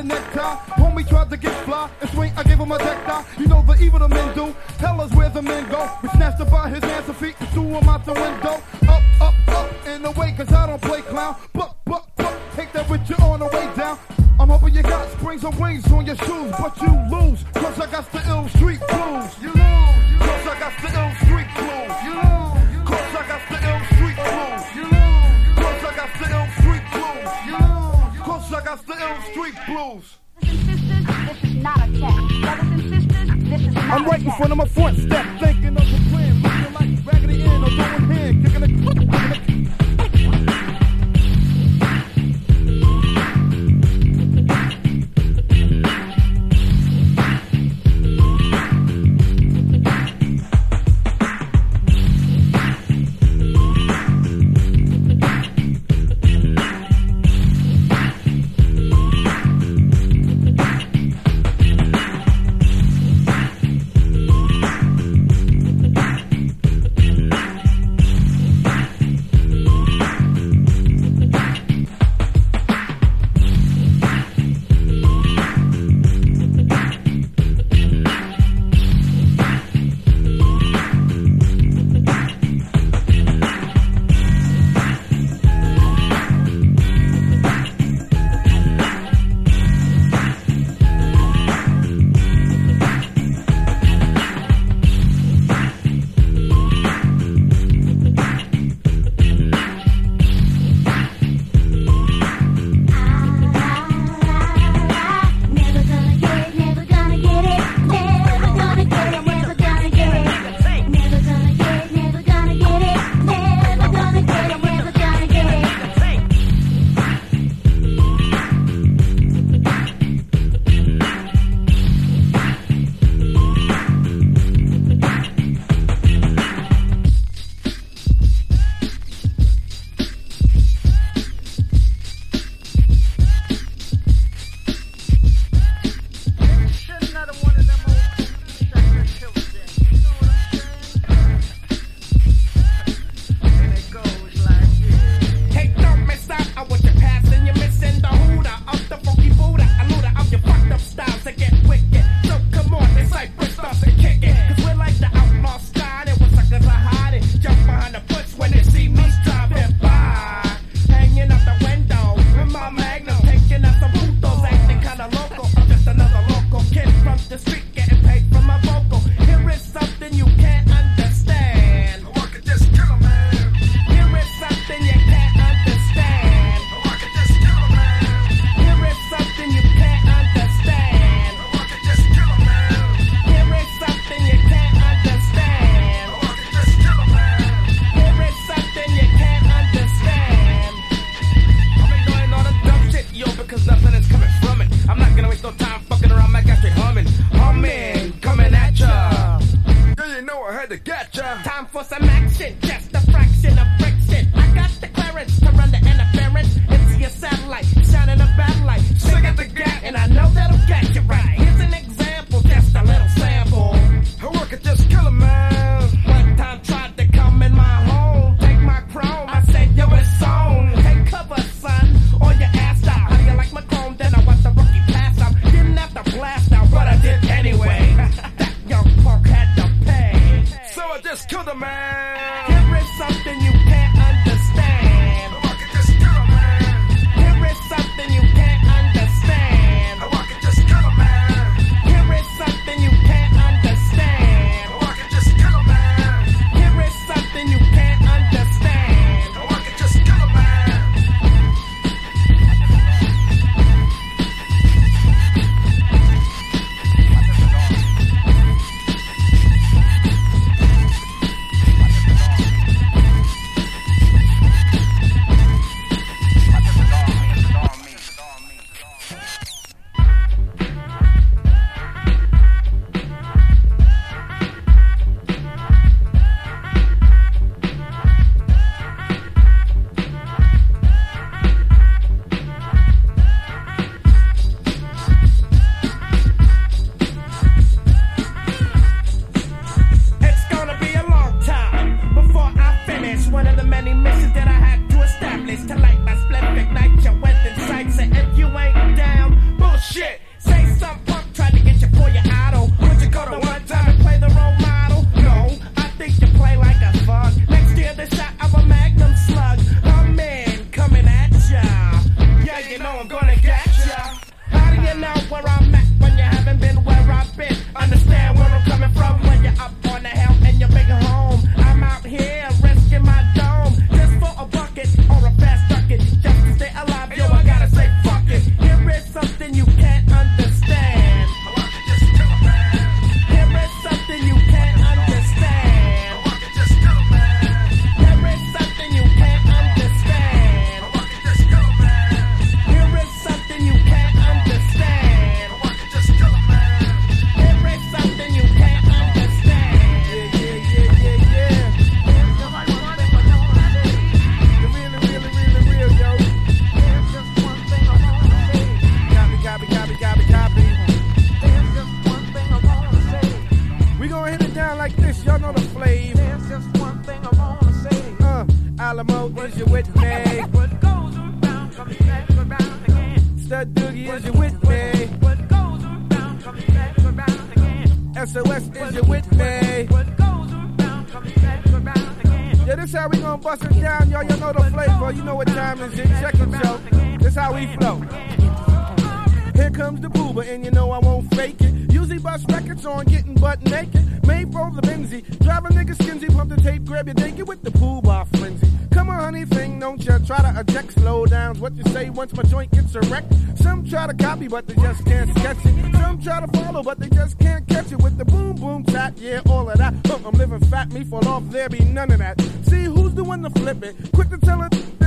a 0.03 0.05
necktie. 0.05 0.57
Homie 0.81 1.09
tried 1.09 1.31
to 1.31 1.37
get 1.37 1.55
fly 1.65 1.89
and 2.01 2.11
swing, 2.11 2.33
I 2.37 2.43
gave 2.43 2.59
him 2.59 2.73
a 2.73 2.79
necktie. 2.79 3.23
You 3.39 3.47
know 3.47 3.63
the 3.63 3.75
evil 3.83 4.01
the 4.01 4.09
men 4.09 4.35
do. 4.35 4.55
Tell 4.79 5.01
us 5.01 5.13
where 5.15 5.29
the 5.29 5.43
men 5.43 5.69
go. 5.71 5.91
We 6.03 6.09
snatched 6.11 6.41
him 6.41 6.51
by 6.51 6.69
his 6.69 6.83
hands 6.83 7.09
and 7.09 7.17
feet 7.17 7.37
and 7.41 7.49
threw 7.51 7.69
him 7.69 7.89
out 7.89 8.05
the 8.05 8.13
window. 8.13 8.55
Up, 8.95 9.03
up, 9.21 9.35
up, 9.49 9.71
and 9.87 10.05
way, 10.17 10.35
cause 10.37 10.53
I 10.53 10.67
don't 10.67 10.83
play 10.83 11.03
clown. 11.03 11.37
Buck, 11.53 11.77
buck, 11.85 12.15
buck, 12.17 12.37
take 12.57 12.73
that 12.73 12.89
with 12.91 13.09
you 13.09 13.17
on 13.17 13.39
the 13.41 13.47
way 13.47 13.69
down. 13.77 13.99
I'm 14.41 14.49
hoping 14.49 14.75
you 14.75 14.83
got 14.83 15.09
springs 15.13 15.45
and 15.45 15.55
wings 15.61 15.91
on 15.93 16.05
your 16.05 16.17
shoes, 16.17 16.53
but 16.59 16.81
you 16.83 16.93
lose. 17.11 17.45
Cause 17.55 17.79
I 17.79 17.87
got 17.91 18.11
the 18.11 18.23
ill 18.29 18.49
street 18.49 18.81
blues. 18.89 19.31
You 19.41 19.49
lose. 19.49 20.03
Cause 20.27 20.47
I 20.53 20.57
got 20.59 20.73
the 20.83 20.89
ill 20.99 21.22
I 28.63 28.65
got 28.65 28.87
the 28.87 28.93
ill 28.93 29.21
street 29.33 29.55
blues. 29.67 30.19
I'm 33.91 34.05
right 34.05 34.23
in 34.23 34.31
front 34.31 34.53
of 34.53 34.59
my 34.59 34.67
front 34.67 34.99
step, 34.99 35.27
thinking 35.41 35.77
of 35.77 35.83
the 35.83 35.99
plan, 36.11 36.43
looking 36.43 36.73
like 36.75 37.05
raggedy 37.05 37.43
Ann 37.43 37.65
or 37.65 37.71
going 37.71 37.81
hand, 37.81 38.47
kicking 38.47 38.63
a 38.63 38.69
kicking 38.69 39.49
a 39.49 39.52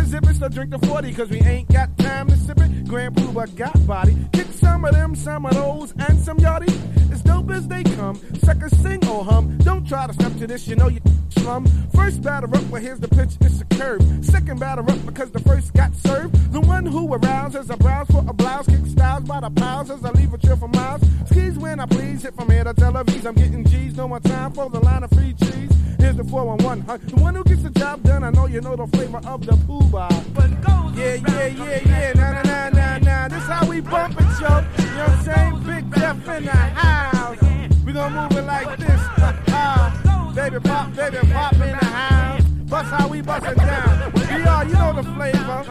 The 0.06 0.22
zip 0.22 0.44
it, 0.44 0.54
drink 0.54 0.70
the 0.70 0.78
40, 0.86 1.14
cause 1.14 1.30
we 1.30 1.42
ain't 1.42 1.68
got 1.68 1.98
time 1.98 2.28
to 2.28 2.38
sip 2.38 2.60
it. 2.60 2.88
Grand 2.88 3.16
Puba 3.16 3.54
got 3.56 3.88
body. 3.88 4.16
Kick 4.34 4.46
some 4.52 4.86
of 4.86 4.94
them, 4.94 5.16
some 5.16 5.48
of 5.48 5.54
those, 5.56 5.94
and 5.98 6.20
some 6.20 6.38
yachty. 6.38 6.70
As 7.12 7.24
dope 7.24 7.50
as 7.50 7.68
they 7.68 7.84
come. 7.84 8.16
Suckers 8.44 8.78
sing 8.78 9.04
or 9.08 9.26
hum. 9.26 9.58
Don't 9.60 9.88
try 9.88 10.06
to 10.06 10.14
step 10.14 10.38
to 10.38 10.46
this, 10.46 10.68
you 10.68 10.76
know 10.76 10.90
you 10.90 11.02
slum. 11.30 11.66
First 11.96 12.22
batter 12.22 12.46
up, 12.56 12.64
well 12.70 12.82
here's 12.82 13.00
the 13.00 13.08
pitch, 13.08 13.32
it's 13.42 13.62
a 13.62 13.66
curve. 13.66 14.04
Second 14.24 14.60
batter 14.60 14.88
up 14.88 15.06
because 15.08 15.32
the 15.32 15.40
first 15.40 15.74
got 15.74 15.96
served. 15.96 16.36
The 16.54 16.62
one 16.62 16.86
who 16.86 17.12
arouses 17.12 17.72
a 17.72 17.78
browse 17.78 18.08
for 18.08 18.24
a 18.28 18.34
blouse. 18.34 18.68
Kick 18.68 18.86
styles 18.86 19.24
by 19.24 19.40
the 19.40 19.50
piles 19.50 19.90
as 19.90 20.06
I 20.06 20.12
leave 20.12 20.32
a 20.34 20.38
trail 20.38 20.58
for 20.58 20.68
miles. 20.68 21.02
Skis 21.32 21.58
when 21.58 21.80
I 21.80 21.88
please, 21.88 22.22
hit 22.22 22.36
from 22.36 22.52
here 22.52 22.64
to 22.64 22.76
Tel 22.76 22.94
Aviv. 22.94 23.26
I'm 23.26 23.34
getting 23.34 23.66
G's, 23.66 23.96
no 23.98 24.08
more 24.08 24.20
time 24.20 24.52
for 24.54 24.70
the 24.70 24.80
line 24.80 25.04
of 25.04 25.10
free 25.10 25.34
The 26.16 26.24
411, 26.24 26.82
huh? 26.88 26.98
The 26.98 27.16
one 27.22 27.36
who 27.36 27.44
gets 27.44 27.64
the 27.64 27.70
job 27.72 28.02
done, 28.04 28.24
I 28.24 28.30
know 28.30 28.46
you 28.46 28.62
know 28.62 28.76
the 28.78 28.88
flavor 28.88 29.22
of 29.28 29.46
the 29.46 29.52
Puba. 29.52 30.08
But 30.34 30.50
yeah, 30.96 31.16
yeah, 31.16 31.48
yeah, 31.48 31.82
yeah, 31.86 32.14
nah, 32.14 32.42
nah, 32.42 32.42
nah, 32.42 32.70
nah, 32.70 32.98
nah. 33.00 33.28
This 33.28 33.44
how 33.44 33.68
we 33.68 33.82
bump 33.82 34.16
it, 34.18 34.24
yo. 34.40 34.48
You 34.48 34.96
know 34.96 35.04
what 35.04 35.10
I'm 35.10 35.24
saying? 35.24 35.64
Big 35.66 36.00
Jeff 36.00 36.28
in 36.30 36.46
the 36.46 36.52
house. 36.52 37.38
We 37.86 37.92
gonna 37.92 38.22
move 38.22 38.38
it 38.38 38.46
like 38.46 38.78
this. 38.78 39.02
Uh, 39.20 40.32
baby 40.34 40.60
pop, 40.62 40.96
baby 40.96 41.18
pop 41.34 41.54
in 41.54 41.60
the 41.60 41.86
house. 41.86 42.44
Bust 42.70 42.92
how 42.92 43.08
we 43.10 43.22
bust 43.22 43.46
it 43.48 43.58
down. 43.58 44.12
VR, 44.14 44.68
you 44.68 44.74
know 44.74 44.94
the 44.94 45.04
flavor. 45.04 45.64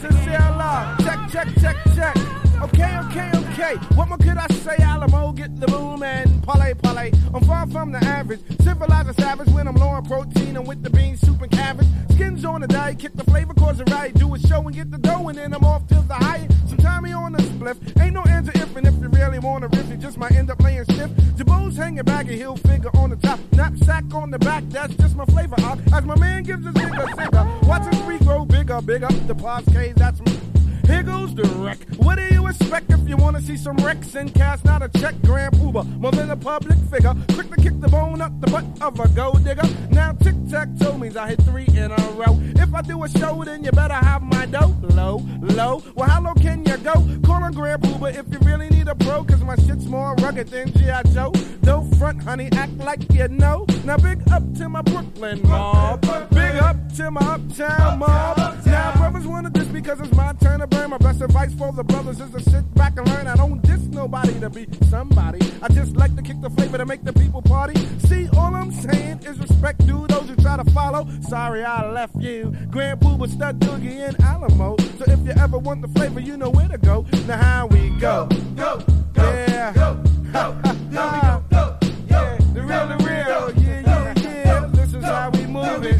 Sincere 0.00 0.38
love. 0.58 0.98
Check, 1.04 1.30
check, 1.30 1.48
check, 1.60 1.76
check. 1.94 2.45
Okay, 2.62 2.98
okay, 3.04 3.30
okay. 3.34 3.74
What 3.94 4.08
more 4.08 4.18
could 4.18 4.36
I 4.36 4.46
say? 4.48 4.76
Alamo, 4.78 5.32
get 5.32 5.58
the 5.60 5.66
boom 5.66 6.02
and 6.02 6.42
parlay, 6.42 6.74
parlay. 6.74 7.12
I'm 7.34 7.44
far 7.44 7.66
from 7.66 7.92
the 7.92 7.98
average. 7.98 8.40
Civilized 8.62 9.08
and 9.08 9.16
savage 9.16 9.48
when 9.48 9.68
I'm 9.68 9.74
low 9.74 9.88
on 9.88 10.04
protein. 10.04 10.56
I'm 10.56 10.64
with 10.64 10.82
the 10.82 10.90
beans, 10.90 11.20
soup, 11.20 11.42
and 11.42 11.50
cabbage. 11.50 11.86
Skins 12.10 12.44
on 12.44 12.62
the 12.62 12.66
diet, 12.66 12.98
kick 12.98 13.12
the 13.14 13.24
flavor, 13.24 13.54
cause 13.54 13.78
it 13.80 13.90
right. 13.90 14.14
Do 14.14 14.34
a 14.34 14.38
show 14.38 14.60
and 14.62 14.74
get 14.74 14.90
the 14.90 14.98
dough, 14.98 15.28
and 15.28 15.38
then 15.38 15.52
I'm 15.54 15.64
off 15.64 15.86
till 15.86 16.02
the 16.02 16.14
high. 16.14 16.48
Sometime 16.66 17.04
me 17.04 17.12
on 17.12 17.32
the 17.32 17.38
spliff. 17.38 17.76
Ain't 18.00 18.14
no 18.14 18.22
answer 18.22 18.52
if 18.54 18.74
and 18.74 18.86
if 18.86 18.94
you 18.94 19.08
really 19.08 19.38
wanna 19.38 19.68
riff, 19.68 19.88
you 19.90 19.96
just 19.96 20.16
might 20.16 20.32
end 20.32 20.50
up 20.50 20.60
laying 20.62 20.84
stiff. 20.84 21.10
Jabos 21.36 21.76
hanging 21.76 22.04
back, 22.04 22.28
a 22.28 22.32
heel 22.32 22.56
finger 22.56 22.90
on 22.96 23.10
the 23.10 23.16
top. 23.16 23.38
Knapsack 23.52 24.12
on 24.14 24.30
the 24.30 24.38
back, 24.38 24.64
that's 24.70 24.94
just 24.96 25.14
my 25.14 25.26
flavor. 25.26 25.56
As 25.92 26.04
my 26.04 26.18
man 26.18 26.42
gives 26.42 26.64
finger 26.64 27.06
finger. 27.16 27.46
Watch 27.62 27.92
his 27.92 28.02
tree 28.02 28.18
grow 28.18 28.44
bigger, 28.44 28.80
bigger. 28.80 29.08
The 29.26 29.34
pops 29.34 29.66
K's, 29.72 29.94
that's 29.96 30.20
me. 30.20 30.45
Here 30.86 31.02
goes 31.02 31.34
the 31.34 31.42
wreck. 31.58 31.78
What 31.96 32.16
do 32.16 32.22
you 32.32 32.46
expect 32.46 32.92
if 32.92 33.08
you 33.08 33.16
wanna 33.16 33.40
see 33.40 33.56
some 33.56 33.76
wrecks 33.78 34.14
and 34.14 34.32
cast 34.32 34.64
not 34.64 34.82
a 34.82 34.88
check? 35.00 35.20
Grand 35.22 35.54
Puba, 35.54 35.84
more 35.98 36.12
than 36.12 36.30
a 36.30 36.36
public 36.36 36.78
figure. 36.90 37.12
Quick 37.34 37.50
to 37.50 37.60
kick 37.60 37.80
the 37.80 37.88
bone 37.88 38.20
up 38.20 38.40
the 38.40 38.48
butt 38.48 38.64
of 38.80 39.00
a 39.00 39.08
gold 39.08 39.42
digger. 39.42 39.68
Now 39.90 40.12
tic 40.12 40.36
tac 40.48 40.68
toe 40.78 40.96
means 40.96 41.16
I 41.16 41.30
hit 41.30 41.42
three 41.42 41.66
in 41.66 41.90
a 41.90 42.10
row. 42.12 42.38
If 42.54 42.72
I 42.72 42.82
do 42.82 43.02
a 43.02 43.08
show, 43.08 43.42
then 43.44 43.64
you 43.64 43.72
better 43.72 43.94
have 43.94 44.22
my 44.22 44.46
dough. 44.46 44.76
Low, 44.80 45.22
low. 45.40 45.82
Well, 45.96 46.08
how 46.08 46.22
low 46.22 46.34
can 46.34 46.64
you 46.64 46.76
go? 46.76 46.94
Call 47.24 47.42
on 47.42 47.52
Grand 47.52 47.82
Puba 47.82 48.14
if 48.14 48.32
you 48.32 48.38
really 48.46 48.68
need 48.68 48.86
a 48.86 48.94
pro, 48.94 49.24
cause 49.24 49.42
my 49.42 49.56
shit's 49.56 49.86
more 49.86 50.14
rugged 50.22 50.48
than 50.48 50.72
G.I. 50.72 51.02
Joe. 51.14 51.32
Don't 51.62 51.92
front, 51.96 52.22
honey, 52.22 52.48
act 52.52 52.76
like 52.78 53.12
you 53.12 53.26
know. 53.26 53.66
Now 53.84 53.96
big 53.96 54.20
up 54.30 54.44
to 54.58 54.68
my 54.68 54.82
Brooklyn 54.82 55.40
mob. 55.48 56.02
Big 56.30 56.54
up 56.56 56.76
to 56.94 57.10
my 57.10 57.20
uptown 57.20 57.98
mob. 57.98 58.64
Now 58.64 58.96
brothers 58.96 59.26
wanna 59.26 59.50
because 59.76 60.00
it's 60.00 60.16
my 60.16 60.32
turn 60.40 60.58
to 60.58 60.66
burn. 60.76 60.90
My 60.90 60.98
best 60.98 61.20
advice 61.20 61.52
for 61.54 61.72
the 61.72 61.84
brothers 61.84 62.20
is 62.20 62.30
to 62.30 62.40
sit 62.50 62.74
back 62.74 62.96
and 62.96 63.08
learn. 63.08 63.26
I 63.26 63.36
don't 63.36 63.62
diss 63.62 63.80
nobody 63.86 64.38
to 64.40 64.50
be 64.50 64.66
somebody. 64.88 65.40
I 65.62 65.68
just 65.68 65.96
like 65.96 66.14
to 66.16 66.22
kick 66.22 66.40
the 66.40 66.50
flavor 66.50 66.78
to 66.78 66.86
make 66.86 67.04
the 67.04 67.12
people 67.12 67.42
party. 67.42 67.78
See, 68.08 68.28
all 68.36 68.54
I'm 68.54 68.72
saying 68.72 69.20
is 69.24 69.38
respect 69.38 69.86
to 69.86 70.06
those 70.06 70.28
who 70.28 70.36
try 70.36 70.56
to 70.56 70.70
follow. 70.72 71.08
Sorry 71.28 71.64
I 71.64 71.90
left 71.90 72.16
you. 72.16 72.54
Grand 72.70 73.00
Puba, 73.00 73.28
Stud 73.28 73.58
Doogie, 73.60 74.08
and 74.08 74.20
Alamo. 74.22 74.76
So 74.98 75.04
if 75.06 75.20
you 75.20 75.32
ever 75.42 75.58
want 75.58 75.82
the 75.82 75.88
flavor, 75.88 76.20
you 76.20 76.36
know 76.36 76.50
where 76.50 76.68
to 76.68 76.78
go. 76.78 77.06
Now 77.26 77.38
how 77.38 77.66
we 77.66 77.90
go. 77.98 78.28
Go, 78.54 78.82
go, 79.14 79.22
yeah. 79.22 79.72
go, 79.72 79.94
go, 80.32 80.60
go, 80.90 81.44
go, 81.50 81.78
yeah. 82.08 82.38
The 82.54 82.62
real, 82.62 82.86
the 82.88 82.96
real, 83.04 83.64
yeah, 83.64 83.80
yeah, 83.80 84.14
yeah. 84.16 84.66
This 84.72 84.94
is 84.94 85.04
how 85.04 85.30
we 85.30 85.46
move 85.46 85.84
it. 85.84 85.98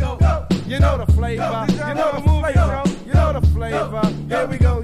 You 0.66 0.80
know 0.80 0.98
the 0.98 1.12
flavor. 1.12 1.66
You 1.78 1.94
know 1.94 2.12
the 2.12 2.22
flavor. 2.22 2.56
You 2.56 2.64
know 2.64 2.82
the 2.82 2.85
flavor. 3.70 4.06
Here 4.28 4.46
we 4.46 4.58
go, 4.58 4.75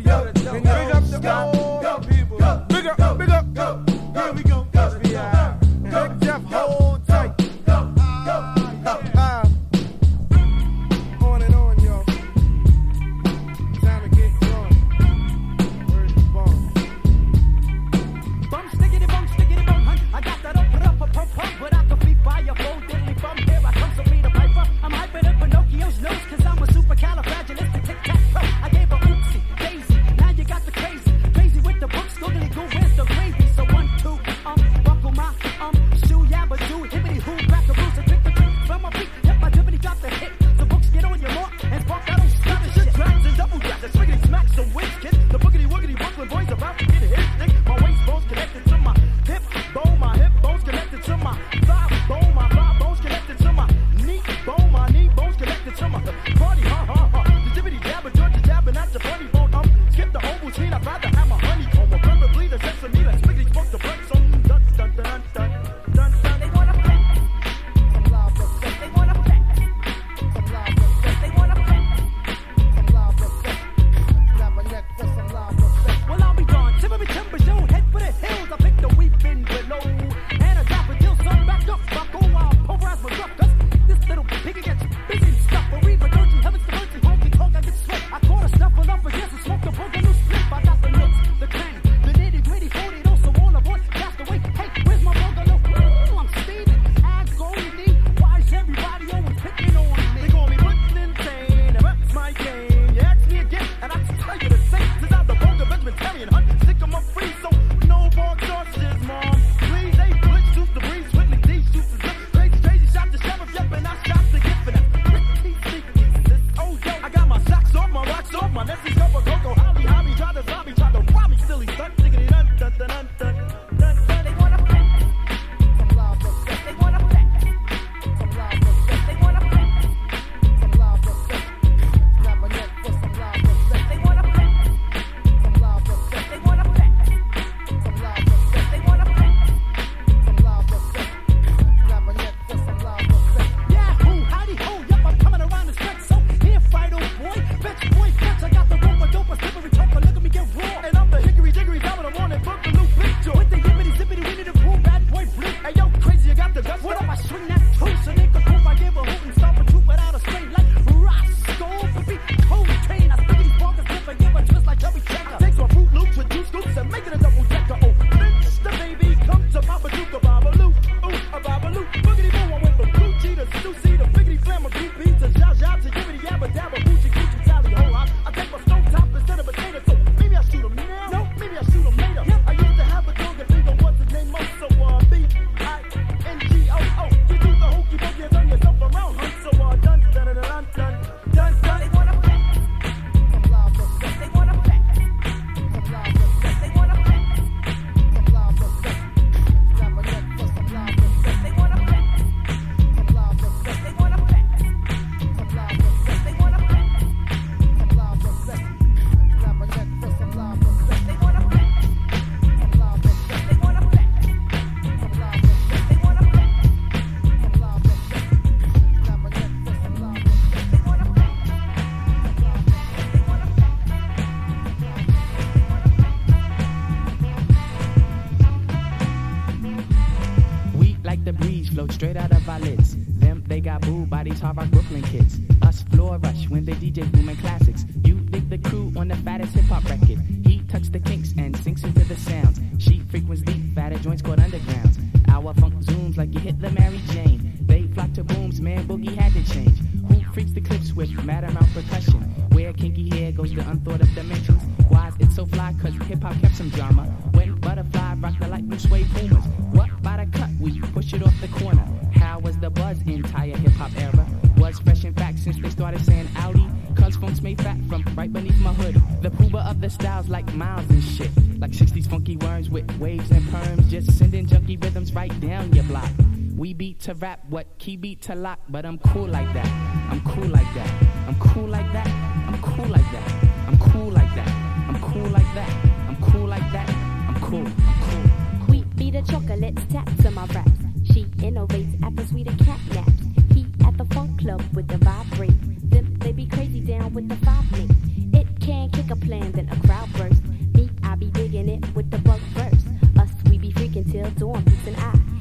beat 276.93 277.01
to 277.01 277.15
rap, 277.15 277.41
what 277.49 277.67
key 277.79 277.97
beat 277.97 278.21
to 278.21 278.35
lock, 278.35 278.59
but 278.69 278.85
I'm 278.85 278.99
cool 278.99 279.27
like 279.27 279.51
that. 279.55 279.67
I'm 280.11 280.21
cool 280.21 280.49
like 280.49 280.75
that. 280.75 281.03
I'm 281.27 281.35
cool 281.37 281.67
like 281.67 281.91
that. 281.95 282.07
I'm 282.47 282.61
cool 282.61 282.87
like 282.89 283.11
that. 283.13 283.29
I'm 283.67 283.79
cool 283.79 284.11
like 284.11 284.35
that. 284.35 284.49
I'm 284.89 285.01
cool 285.01 285.31
like 285.31 285.55
that. 285.55 285.71
I'm 286.09 286.17
cool 286.21 286.47
like 286.47 286.73
that. 286.73 286.89
I'm 287.29 287.41
cool. 287.41 287.67
I'm 287.67 288.91
be 288.97 289.11
the 289.11 289.23
chocolates, 289.23 289.83
taps 289.91 290.27
on 290.27 290.35
my 290.35 290.45
raps. 290.47 290.71
She 291.05 291.25
innovates 291.39 292.05
at 292.05 292.15
the 292.15 292.27
sweeter 292.27 292.55
cat 292.63 292.79
naps. 292.93 293.23
He 293.55 293.67
at 293.87 293.97
the 293.97 294.05
funk 294.15 294.41
club 294.41 294.63
with 294.75 294.87
the 294.89 294.99
vibrate. 294.99 295.91
Them 295.91 296.15
they 296.19 296.33
be 296.33 296.47
crazy 296.47 296.81
down 296.81 297.15
with 297.15 297.27
the 297.27 297.37
five 297.37 297.65
mix. 297.73 297.95
It 298.35 298.61
can 298.61 298.91
kick 298.91 299.11
a 299.11 299.17
plan, 299.17 299.51
then 299.53 299.71
a 299.71 299.87
crowd 299.87 300.13
burst. 300.13 300.45
Me, 300.75 300.91
I 301.03 301.15
be 301.15 301.31
digging 301.31 301.71
it 301.71 301.97
with 301.97 302.11
the 302.11 302.19
bug 302.19 302.41
verse. 302.53 302.85
Us, 303.19 303.31
we 303.49 303.57
be 303.57 303.73
freaking 303.73 304.11
till 304.13 304.31
dawn, 304.33 304.63
peace 304.65 304.87
and 304.89 304.97
I. 304.99 305.32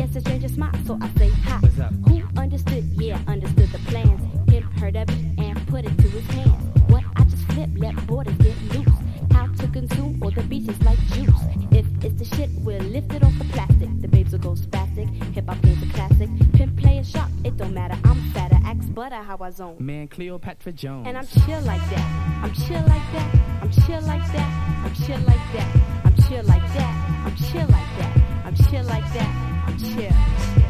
Gets 0.00 0.16
a 0.16 0.20
stranger 0.22 0.48
smile, 0.48 0.72
so 0.86 0.98
I 0.98 1.10
say 1.18 1.28
hi. 1.28 1.58
What's 1.58 1.78
up? 1.78 1.92
Who 2.08 2.22
understood? 2.40 2.84
Yeah, 2.96 3.20
understood 3.26 3.68
the 3.68 3.78
plans. 3.90 4.50
Him 4.50 4.62
heard 4.62 4.96
of 4.96 5.10
it 5.10 5.38
and 5.38 5.68
put 5.68 5.84
it 5.84 5.94
to 5.98 6.08
his 6.08 6.24
hands. 6.28 6.80
What 6.88 7.04
I 7.16 7.24
just 7.24 7.44
flip, 7.52 7.68
let 7.76 8.06
borders 8.06 8.34
get 8.38 8.56
loose. 8.72 8.88
How 9.30 9.48
to 9.48 9.68
consume 9.68 10.18
all 10.22 10.30
the 10.30 10.42
beaches 10.44 10.80
like 10.84 10.98
juice. 11.12 11.38
If 11.70 11.84
it's 12.02 12.14
the 12.14 12.24
shit, 12.34 12.48
we'll 12.64 12.80
lift 12.80 13.12
it 13.12 13.22
off 13.22 13.36
the 13.36 13.44
plastic. 13.52 13.90
The 14.00 14.08
babes 14.08 14.32
will 14.32 14.38
go 14.38 14.52
spastic. 14.52 15.06
Hip 15.34 15.46
hop 15.46 15.60
game's 15.60 15.82
a 15.82 15.92
classic. 15.92 16.30
Pimp 16.54 16.80
play 16.80 16.96
a 16.96 17.04
shot, 17.04 17.28
it 17.44 17.58
don't 17.58 17.74
matter. 17.74 17.98
I'm 18.04 18.22
fatter, 18.30 18.58
axe 18.64 18.86
butter, 18.86 19.16
how 19.16 19.36
I 19.42 19.50
zone. 19.50 19.76
Man, 19.80 20.08
Cleopatra 20.08 20.72
Jones. 20.72 21.08
And 21.08 21.18
I'm 21.18 21.26
chill 21.26 21.60
like 21.60 21.84
that. 21.90 22.40
I'm 22.42 22.54
chill 22.54 22.80
like 22.86 23.12
that. 23.12 23.34
I'm 23.60 23.70
chill 23.70 24.00
like 24.00 24.32
that. 24.32 24.82
I'm 24.82 24.94
chill 24.94 25.20
like 25.20 25.52
that. 25.52 25.76
I'm 26.06 26.16
chill 26.16 26.42
like 26.44 26.72
that. 26.72 27.22
I'm 27.26 27.36
chill 27.36 27.66
like 27.68 27.98
that. 27.98 28.16
I'm 28.46 28.56
chill 28.56 28.84
like 28.84 29.12
that. 29.12 29.59
I'm 29.82 30.69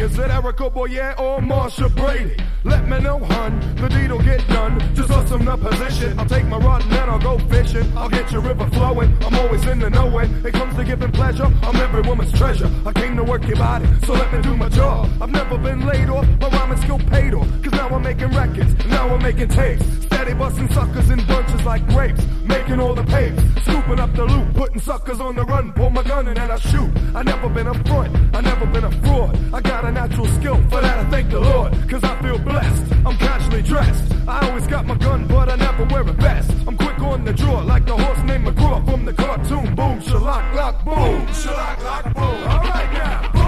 Is 0.00 0.18
it 0.18 0.30
Erica 0.30 0.70
Boyer 0.70 1.14
or 1.18 1.42
Marcia 1.42 1.90
Brady? 1.90 2.34
Let 2.64 2.88
me 2.88 3.00
know, 3.00 3.18
hun. 3.18 3.60
The 3.76 3.86
deed'll 3.86 4.18
get 4.22 4.40
done. 4.48 4.80
Just 4.94 5.10
awesome 5.10 5.44
the 5.44 5.58
position. 5.58 6.18
I'll 6.18 6.24
take 6.24 6.46
my 6.46 6.56
rod 6.56 6.82
and 6.84 6.92
then 6.92 7.10
I'll 7.10 7.18
go 7.18 7.38
fishing. 7.50 7.86
I'll 7.94 8.08
get 8.08 8.32
your 8.32 8.40
river 8.40 8.66
flowing. 8.70 9.14
I'm 9.22 9.34
always 9.34 9.62
in 9.66 9.78
the 9.78 9.90
know 9.90 10.08
when 10.08 10.46
it 10.46 10.54
comes 10.54 10.74
to 10.76 10.84
giving 10.84 11.12
pleasure. 11.12 11.44
I'm 11.44 11.76
every 11.76 12.00
woman's 12.00 12.32
treasure. 12.32 12.70
I 12.86 12.92
came 12.94 13.14
to 13.16 13.24
work 13.24 13.46
your 13.46 13.58
body, 13.58 13.86
so 14.06 14.14
let 14.14 14.32
me 14.32 14.40
do 14.40 14.56
my 14.56 14.70
job. 14.70 15.10
I've 15.20 15.32
never 15.32 15.58
been 15.58 15.84
laid 15.84 16.08
off, 16.08 16.26
my 16.40 16.48
rhyming 16.48 16.78
skill 16.78 16.98
paid 16.98 17.34
off. 17.34 17.46
Cause 17.62 17.72
now 17.72 17.90
I'm 17.90 18.02
making 18.02 18.30
records, 18.30 18.86
now 18.86 19.06
I'm 19.06 19.22
making 19.22 19.48
tapes. 19.48 20.09
Steady 20.30 20.38
busting 20.38 20.72
suckers 20.72 21.10
in 21.10 21.26
bunches 21.26 21.64
like 21.64 21.84
grapes. 21.88 22.24
Making 22.44 22.78
all 22.78 22.94
the 22.94 23.02
papes, 23.02 23.42
scooping 23.64 23.98
up 23.98 24.14
the 24.14 24.24
loot, 24.24 24.54
putting 24.54 24.80
suckers 24.80 25.20
on 25.20 25.34
the 25.34 25.44
run. 25.44 25.72
Pull 25.72 25.90
my 25.90 26.04
gun 26.04 26.28
and 26.28 26.36
then 26.36 26.48
I 26.48 26.56
shoot. 26.56 26.88
I 27.16 27.24
never 27.24 27.48
been 27.48 27.66
a 27.66 27.74
front, 27.84 28.14
I 28.32 28.40
never 28.40 28.64
been 28.66 28.84
a 28.84 28.92
fraud. 29.02 29.36
I 29.52 29.60
got 29.60 29.84
a 29.84 29.90
natural 29.90 30.26
skill, 30.26 30.56
for 30.70 30.80
that 30.80 30.98
I 31.00 31.10
thank 31.10 31.30
the 31.30 31.40
Lord. 31.40 31.72
Cause 31.90 32.04
I 32.04 32.14
feel 32.22 32.38
blessed, 32.38 32.92
I'm 33.04 33.16
casually 33.16 33.62
dressed. 33.62 34.12
I 34.28 34.48
always 34.48 34.68
got 34.68 34.86
my 34.86 34.94
gun, 34.94 35.26
but 35.26 35.48
I 35.48 35.56
never 35.56 35.84
wear 35.84 36.02
a 36.02 36.12
vest. 36.12 36.52
I'm 36.64 36.76
quick 36.76 37.00
on 37.00 37.24
the 37.24 37.32
draw, 37.32 37.62
like 37.62 37.86
the 37.86 37.96
horse 37.96 38.22
named 38.22 38.46
McGraw 38.46 38.88
from 38.88 39.04
the 39.04 39.12
cartoon. 39.12 39.74
Boom, 39.74 39.98
shalak, 40.00 40.54
lock, 40.54 40.84
boom. 40.84 41.26
Shalak, 41.26 41.82
lock, 41.82 42.04
boom. 42.14 42.38
Alright 42.54 42.92
now. 42.92 43.39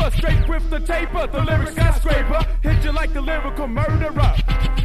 Caper. 0.00 0.16
Straight 0.16 0.48
with 0.48 0.70
the 0.70 0.80
taper. 0.80 1.26
The 1.26 1.42
lyric 1.42 1.70
skyscraper. 1.70 2.46
Hit 2.62 2.84
you 2.84 2.92
like 2.92 3.12
the 3.12 3.20
lyrical 3.20 3.66
murderer. 3.66 4.34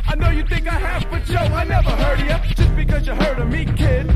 I 0.08 0.16
know 0.18 0.30
you 0.30 0.44
think 0.44 0.68
I 0.68 0.78
have, 0.78 1.10
but 1.10 1.28
yo, 1.28 1.40
I 1.40 1.64
never 1.64 1.90
heard 1.90 2.20
of 2.20 2.28
ya. 2.28 2.40
Just 2.56 2.76
because 2.76 3.08
you 3.08 3.14
heard 3.14 3.40
of 3.40 3.48
me, 3.50 3.66
kid. 3.66 4.08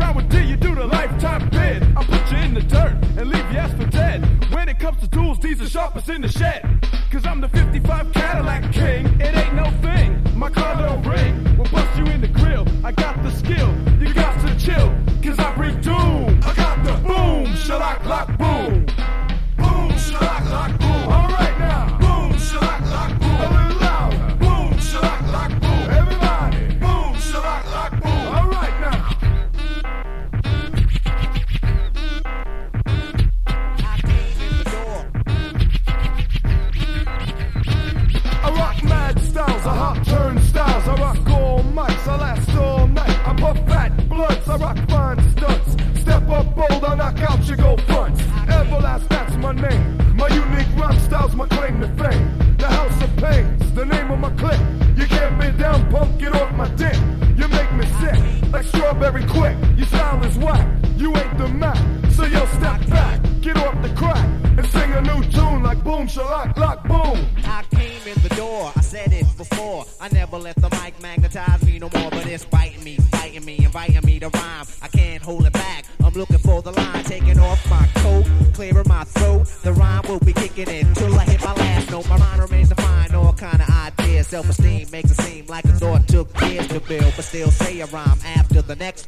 Round 0.00 0.16
with 0.16 0.28
D, 0.28 0.42
you 0.42 0.56
do 0.56 0.74
the 0.74 0.86
lifetime 0.86 1.48
bid. 1.50 1.82
I 1.96 2.04
put 2.04 2.32
you 2.32 2.38
in 2.38 2.54
the 2.54 2.62
dirt 2.62 2.96
and 3.16 3.28
leave 3.28 3.50
you 3.52 3.58
ass 3.58 3.72
for 3.74 3.86
dead. 3.86 4.22
When 4.52 4.68
it 4.68 4.78
comes 4.78 5.00
to 5.00 5.08
tools, 5.08 5.38
these 5.40 5.60
are 5.60 5.68
sharpest 5.68 6.08
in 6.08 6.22
the 6.22 6.28
shed. 6.28 6.62
Cause 7.10 7.24
I'm 7.26 7.40
the 7.40 7.48
55 7.48 8.12
Cadillac 8.12 8.72
king. 8.72 9.06
It 9.20 9.34
ain't 9.36 9.54
no 9.54 9.70
thing. 9.82 10.22
My 10.36 10.50
car 10.50 10.76
don't 10.76 11.06
ring. 11.06 11.45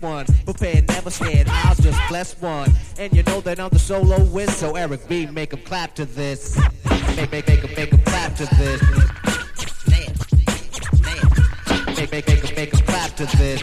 one. 0.03 0.26
prepare, 0.44 0.82
never 0.82 1.11
scared, 1.11 1.49
I 1.49 1.70
was 1.70 1.78
just 1.78 2.01
blessed 2.09 2.40
one. 2.40 2.72
And 2.99 3.12
you 3.14 3.22
know 3.24 3.40
that 3.42 3.61
I'm 3.61 3.70
the 3.70 3.78
solo 3.78 4.22
win. 4.24 4.49
so 4.49 4.76
Eric 4.76 5.09
B, 5.09 5.26
make 5.26 5.53
him 5.53 5.61
clap 5.64 5.94
to 5.96 6.05
this. 6.05 6.59
Make, 7.16 7.32
make, 7.32 7.46
make 7.49 7.76
make 7.76 7.92
him 7.92 8.01
clap 8.03 8.34
to 8.36 8.46
this. 8.57 8.82
Make, 11.96 12.12
make, 12.12 12.28
make 12.28 12.57
make 12.57 12.72
him 12.72 12.86
clap 12.86 13.16
to 13.16 13.26
this. 13.36 13.62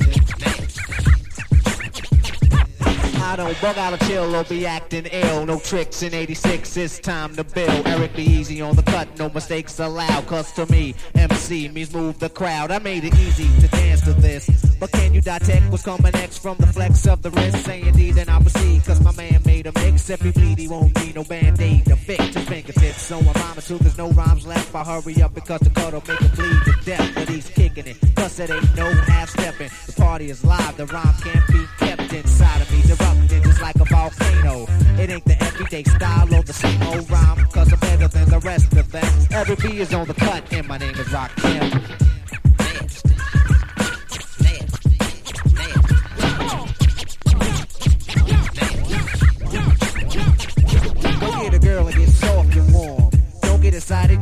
I 3.35 3.37
don't 3.37 3.59
bug 3.59 3.77
out 3.77 3.93
a 3.93 3.97
chill 4.05 4.33
or 4.33 4.43
be 4.45 4.65
acting 4.65 5.07
ill. 5.07 5.45
No 5.45 5.59
tricks 5.59 6.03
in 6.03 6.13
86, 6.13 6.77
it's 6.77 6.99
time 6.99 7.35
to 7.35 7.43
build. 7.43 7.85
Eric 7.85 8.15
B. 8.15 8.23
easy 8.23 8.61
on 8.61 8.75
the 8.75 8.83
cut, 8.83 9.07
no 9.19 9.29
mistakes 9.29 9.79
allowed. 9.79 10.25
Cause 10.27 10.53
to 10.53 10.65
me, 10.71 10.95
MC 11.15 11.67
means 11.67 11.93
move 11.93 12.17
the 12.19 12.29
crowd. 12.29 12.71
I 12.71 12.79
made 12.79 13.03
it 13.03 13.13
easy 13.15 13.49
to 13.59 13.67
dance 13.67 14.01
to 14.01 14.13
this. 14.13 14.64
But 14.79 14.91
can 14.91 15.13
you 15.13 15.21
detect 15.21 15.71
what's 15.71 15.83
coming 15.83 16.11
next 16.13 16.39
from 16.39 16.57
the 16.57 16.67
flex 16.67 17.07
of 17.07 17.21
the 17.21 17.31
wrist? 17.31 17.65
Saying 17.65 17.93
D, 17.93 18.11
then 18.11 18.29
I 18.29 18.39
proceed, 18.39 18.83
cause 18.85 19.01
my 19.01 19.11
man 19.13 19.41
made 19.45 19.67
a 19.67 19.71
mix. 19.73 20.09
If 20.09 20.21
he 20.21 20.31
bleed, 20.31 20.57
he 20.57 20.67
won't 20.67 20.93
be 20.93 21.13
no 21.13 21.23
band-aid 21.23 21.85
to 21.85 21.95
fix 21.95 22.35
his 22.35 22.47
fingertips. 22.47 23.01
So 23.01 23.17
I'm 23.17 23.25
rhyming 23.25 23.61
too, 23.61 23.79
cause 23.79 23.97
no 23.97 24.09
rhymes 24.11 24.45
left. 24.45 24.73
I 24.75 24.83
hurry 24.83 25.21
up 25.21 25.33
because 25.33 25.61
the 25.61 25.69
cut'll 25.69 26.03
make 26.07 26.19
him 26.19 26.31
bleed 26.35 26.63
to 26.65 26.85
death. 26.85 27.11
But 27.15 27.29
he's 27.29 27.49
kicking 27.49 27.87
it, 27.87 27.97
cause 28.15 28.39
it 28.39 28.49
ain't 28.49 28.75
no 28.75 28.91
half-stepping. 28.91 29.69
The 29.87 29.93
party 29.93 30.29
is 30.29 30.43
live, 30.43 30.77
the 30.77 30.85
rhyme 30.87 31.15
can't 31.23 31.47
be 31.47 31.65
kept 31.79 32.13
inside 32.13 32.61
of 32.61 32.71
me. 32.71 32.83
Erupting 32.85 33.43
just 33.43 33.61
like 33.61 33.75
a 33.75 33.85
volcano. 33.85 34.67
It 35.01 35.09
ain't 35.09 35.25
the 35.25 35.41
everyday 35.43 35.83
style 35.83 36.33
or 36.33 36.43
the 36.43 36.53
same 36.53 36.81
old 36.83 37.09
rhyme, 37.09 37.45
cause 37.47 37.71
I'm 37.71 37.79
better 37.79 38.07
than 38.07 38.29
the 38.29 38.39
rest 38.39 38.73
of 38.73 38.91
them. 38.91 39.05
Eric 39.31 39.59
B. 39.61 39.79
is 39.79 39.93
on 39.93 40.07
the 40.07 40.13
cut, 40.13 40.43
and 40.51 40.67
my 40.67 40.77
name 40.77 40.95
is 40.95 41.11
Rock 41.11 41.35
Campbell. 41.37 42.04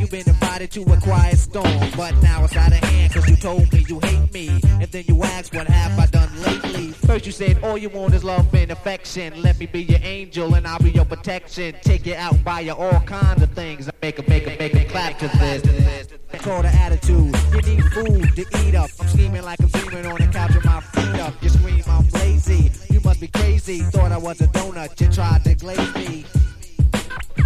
You've 0.04 0.12
been 0.12 0.28
invited 0.28 0.70
to 0.72 0.82
a 0.92 1.00
quiet 1.00 1.38
storm, 1.38 1.80
but 1.96 2.14
now 2.22 2.44
it's 2.44 2.58
out 2.58 2.74
of 2.74 2.80
hand 2.80 3.14
cause 3.14 3.26
you 3.30 3.38
told 3.38 3.72
me 3.72 3.86
you 3.88 4.02
hate 4.02 4.34
me. 4.34 4.50
And 4.82 4.92
then 4.92 5.06
you 5.08 5.24
asked 5.24 5.56
what 5.56 5.66
have 5.68 5.98
I 5.98 6.08
done 6.08 6.30
lately. 6.42 6.90
First 6.92 7.26
you 7.26 7.32
said 7.32 7.64
all 7.64 7.78
you 7.78 7.88
want 7.88 8.14
is 8.14 8.22
love 8.22 8.54
and 8.54 8.70
affection. 8.72 9.42
Let 9.42 9.58
me 9.62 9.66
be 9.66 9.84
your 9.84 10.02
angel 10.04 10.56
and 10.56 10.68
I'll 10.68 10.80
be 10.80 10.92
your 10.92 11.06
protection. 11.06 11.74
Take 11.84 12.06
you 12.06 12.16
out, 12.16 12.44
buy 12.44 12.60
you 12.60 12.74
all 12.74 13.00
kinds 13.00 13.44
of 13.44 13.52
things. 13.52 13.90
Make 14.02 14.20
a 14.20 14.30
make 14.30 14.46
a 14.46 14.58
make 14.60 14.76
a 14.76 14.84
clap 14.84 15.20
to 15.20 15.30
this. 15.38 16.10
Call 16.34 16.64
the 16.64 16.68
attitude. 16.68 17.34
You 17.54 17.62
need 17.62 17.86
food 17.94 18.36
to 18.36 18.46
eat 18.68 18.76
up. 18.76 18.90
I'm 19.00 19.08
scheming 19.08 19.44
like 19.44 19.62
I'm 19.62 20.06
on 20.06 20.20
the 20.20 20.30
couch 20.34 20.54
with 20.54 20.66
my 20.66 20.82
feet 20.82 21.22
up. 21.22 21.42
You 21.42 21.48
scream 21.48 21.82
I'm 21.88 22.10
lazy. 22.10 22.72
You 22.90 23.00
must 23.00 23.22
be 23.22 23.30
crazy. 23.30 23.80
Thought 23.80 24.12
I 24.12 24.18
was 24.18 24.42
a 24.42 24.48
donut. 24.48 25.00
You 25.00 25.08
tried 25.08 25.46
to 25.46 25.56
glaze 25.56 25.96
me. 25.96 26.26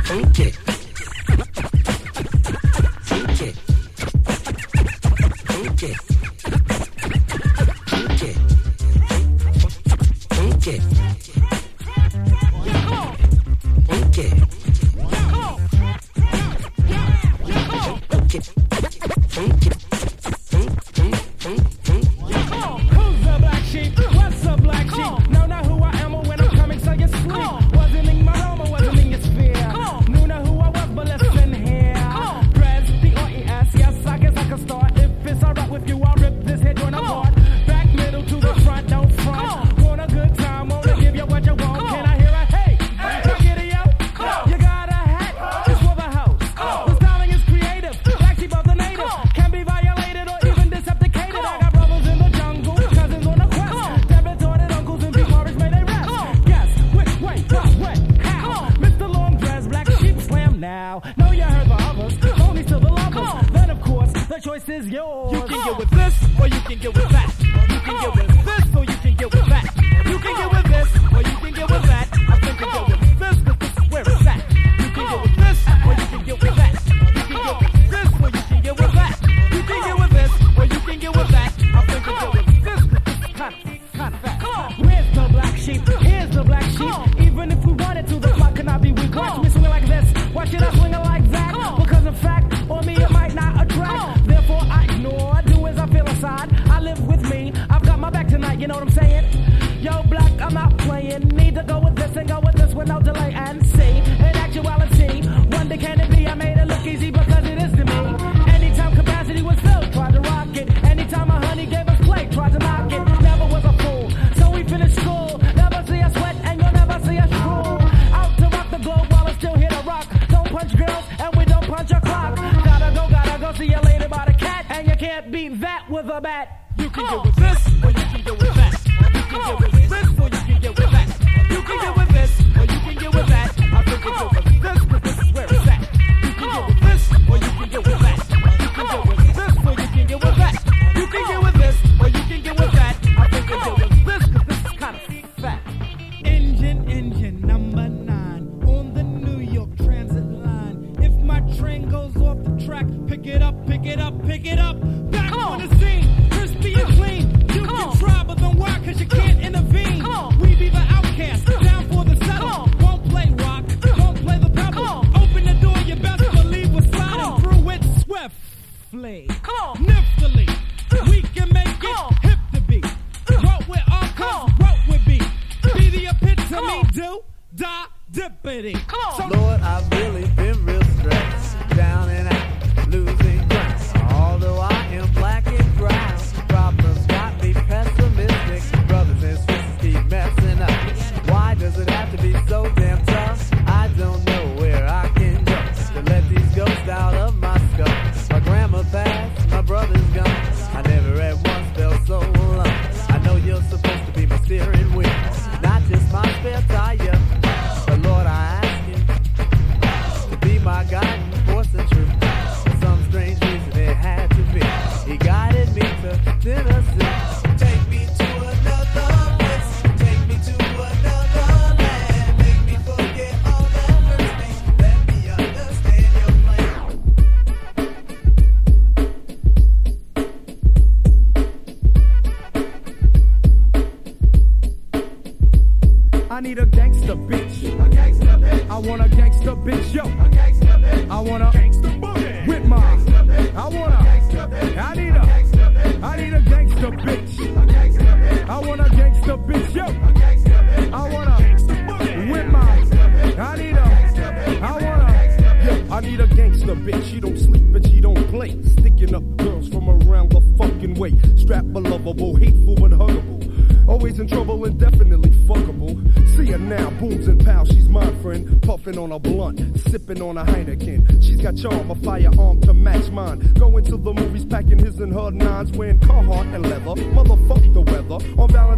Okay. 0.10 0.54
it. 0.56 1.97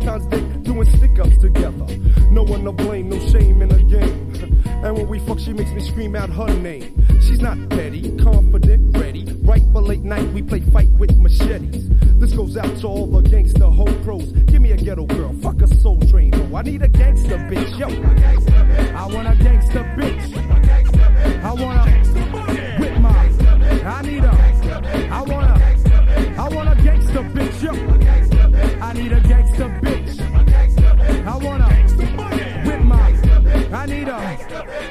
Doing 0.09 0.89
stick 0.97 1.19
ups 1.19 1.37
together. 1.37 1.85
No 2.31 2.41
one 2.41 2.63
to 2.63 2.71
blame, 2.71 3.09
no 3.09 3.19
shame 3.29 3.61
in 3.61 3.69
the 3.69 3.83
game. 3.83 4.55
And 4.81 4.95
when 4.95 5.09
we 5.09 5.19
fuck, 5.19 5.39
she 5.39 5.51
makes 5.51 5.71
me 5.71 5.81
scream 5.81 6.15
out 6.15 6.29
her 6.29 6.47
name. 6.47 7.05
She's 7.21 7.41
not 7.41 7.57
petty, 7.69 8.15
confident, 8.17 8.97
ready. 8.97 9.25
Right 9.43 9.61
for 9.73 9.81
late 9.81 10.03
night, 10.03 10.31
we 10.31 10.41
play 10.41 10.61
fight 10.61 10.89
with 10.91 11.17
machetes. 11.17 11.89
This 12.17 12.31
goes 12.31 12.55
out 12.55 12.77
to 12.77 12.87
all 12.87 13.05
the 13.05 13.21
gangster 13.29 13.65
hoe 13.65 13.93
pros. 14.03 14.31
Give 14.31 14.61
me 14.61 14.71
a 14.71 14.77
ghetto 14.77 15.05
girl, 15.05 15.33
fuck 15.41 15.61
a 15.61 15.67
soul 15.67 15.99
train 16.09 16.31
hoe. 16.31 16.55
I 16.55 16.61
need 16.61 16.81
a 16.81 16.87
gangster 16.87 17.37
bitch, 17.37 17.77
yo. 17.77 17.87
I 18.95 19.05
want 19.13 19.27
a 19.27 19.43
gangster 19.43 19.83
bitch. 19.97 21.43
I 21.43 21.53
want 21.53 21.87
a 21.87 22.28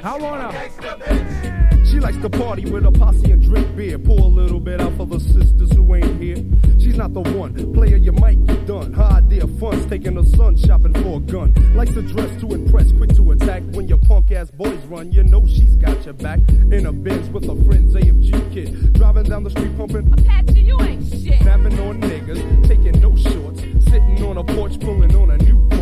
I 0.09 0.17
want 0.17 0.41
a. 0.43 1.85
She 1.85 2.01
likes 2.01 2.17
to 2.23 2.31
party 2.31 2.65
with 2.65 2.87
a 2.87 2.91
posse 2.91 3.31
and 3.31 3.43
drink 3.43 3.77
beer. 3.77 3.99
Pour 3.99 4.19
a 4.19 4.23
little 4.23 4.59
bit 4.59 4.81
out 4.81 4.97
for 4.97 5.05
the 5.05 5.21
sisters 5.21 5.71
who 5.73 5.95
ain't 5.97 6.19
here. 6.19 6.37
She's 6.79 6.97
not 6.97 7.13
the 7.13 7.21
one. 7.21 7.75
Player, 7.75 7.97
you 7.97 8.13
might 8.13 8.43
get 8.47 8.67
done. 8.67 8.95
Her 8.95 9.03
idea 9.03 9.45
of 9.45 9.59
fun's 9.59 9.85
taking 9.85 10.17
her 10.17 10.25
son 10.25 10.57
shopping 10.57 10.95
for 10.95 11.19
a 11.19 11.21
gun. 11.21 11.53
Likes 11.75 11.93
to 11.93 12.01
dress 12.01 12.41
to 12.41 12.55
impress, 12.55 12.91
quick 12.93 13.15
to 13.17 13.33
attack. 13.33 13.63
When 13.73 13.87
your 13.87 13.99
punk 13.99 14.31
ass 14.31 14.51
boys 14.51 14.83
run, 14.87 15.13
you 15.13 15.25
know 15.25 15.47
she's 15.47 15.77
got 15.77 16.03
your 16.07 16.15
back. 16.15 16.39
In 16.49 16.87
a 16.87 16.93
Benz 16.93 17.29
with 17.29 17.45
her 17.45 17.65
friends, 17.67 17.95
AMG 17.95 18.51
kid. 18.51 18.95
Driving 18.95 19.25
down 19.25 19.45
the 19.45 19.51
street 19.51 19.77
pumping. 19.77 20.11
Apache, 20.11 20.59
you 20.59 20.81
ain't 20.81 21.07
shit. 21.07 21.39
Snapping 21.43 21.79
on 21.81 22.01
niggas, 22.01 22.67
taking 22.67 22.99
no 23.03 23.15
shorts. 23.15 23.61
Sitting 23.61 24.25
on 24.25 24.39
a 24.39 24.45
porch, 24.45 24.81
pulling 24.81 25.15
on 25.15 25.33
a 25.33 25.37
Newport. 25.37 25.78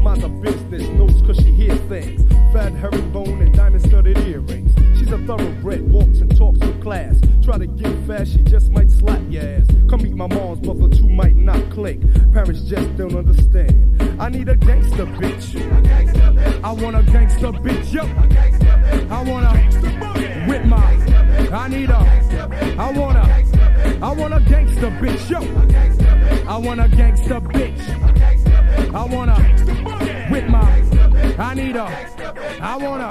Mind 0.00 0.22
her 0.22 0.28
business, 0.28 0.88
knows 0.88 1.20
cause 1.22 1.36
she 1.36 1.52
hear 1.52 1.76
things. 1.76 2.22
Fat 2.52 2.72
herringbone 2.72 3.42
and 3.42 3.54
diamond 3.54 3.82
studded 3.82 4.16
earrings. 4.26 4.72
She's 4.98 5.12
a 5.12 5.18
thoroughbred, 5.26 5.92
walks 5.92 6.20
and 6.20 6.34
talks 6.36 6.58
with 6.60 6.82
class. 6.82 7.20
Try 7.42 7.58
to 7.58 7.66
get 7.66 7.92
fast, 8.06 8.32
she 8.32 8.38
just 8.42 8.70
might 8.70 8.90
slap 8.90 9.20
your 9.28 9.42
ass. 9.42 9.66
Come 9.90 10.02
meet 10.02 10.14
my 10.14 10.26
mom's, 10.26 10.66
but 10.66 10.92
two 10.92 11.08
might 11.08 11.36
not 11.36 11.70
click. 11.70 12.00
Parents 12.32 12.62
just 12.62 12.96
don't 12.96 13.14
understand. 13.14 14.20
I 14.20 14.30
need 14.30 14.48
a 14.48 14.56
gangster 14.56 15.04
bitch. 15.04 15.54
I 16.64 16.72
want 16.72 16.96
a 16.96 17.02
gangster 17.02 17.52
bitch, 17.52 17.92
yo. 17.92 18.04
I 19.14 19.22
want 19.22 19.44
a 19.46 20.48
with 20.48 20.64
my. 20.64 20.94
I 21.52 21.68
need 21.68 21.90
a. 21.90 22.76
I 22.78 22.90
want 22.92 23.18
a. 23.18 24.00
I 24.02 24.12
want 24.12 24.34
a 24.34 24.40
gangster 24.40 24.90
bitch, 24.90 25.28
yo. 25.28 25.40
I 26.48 26.56
want 26.56 26.80
a 26.80 26.88
gangster 26.88 27.40
bitch. 27.40 28.39
I 28.92 29.04
want 29.04 29.30
a 29.30 30.28
with 30.32 30.48
my. 30.48 30.60
I 31.38 31.54
need 31.54 31.76
a. 31.76 31.84
I 32.60 32.76
want 32.76 33.02
a. 33.02 33.06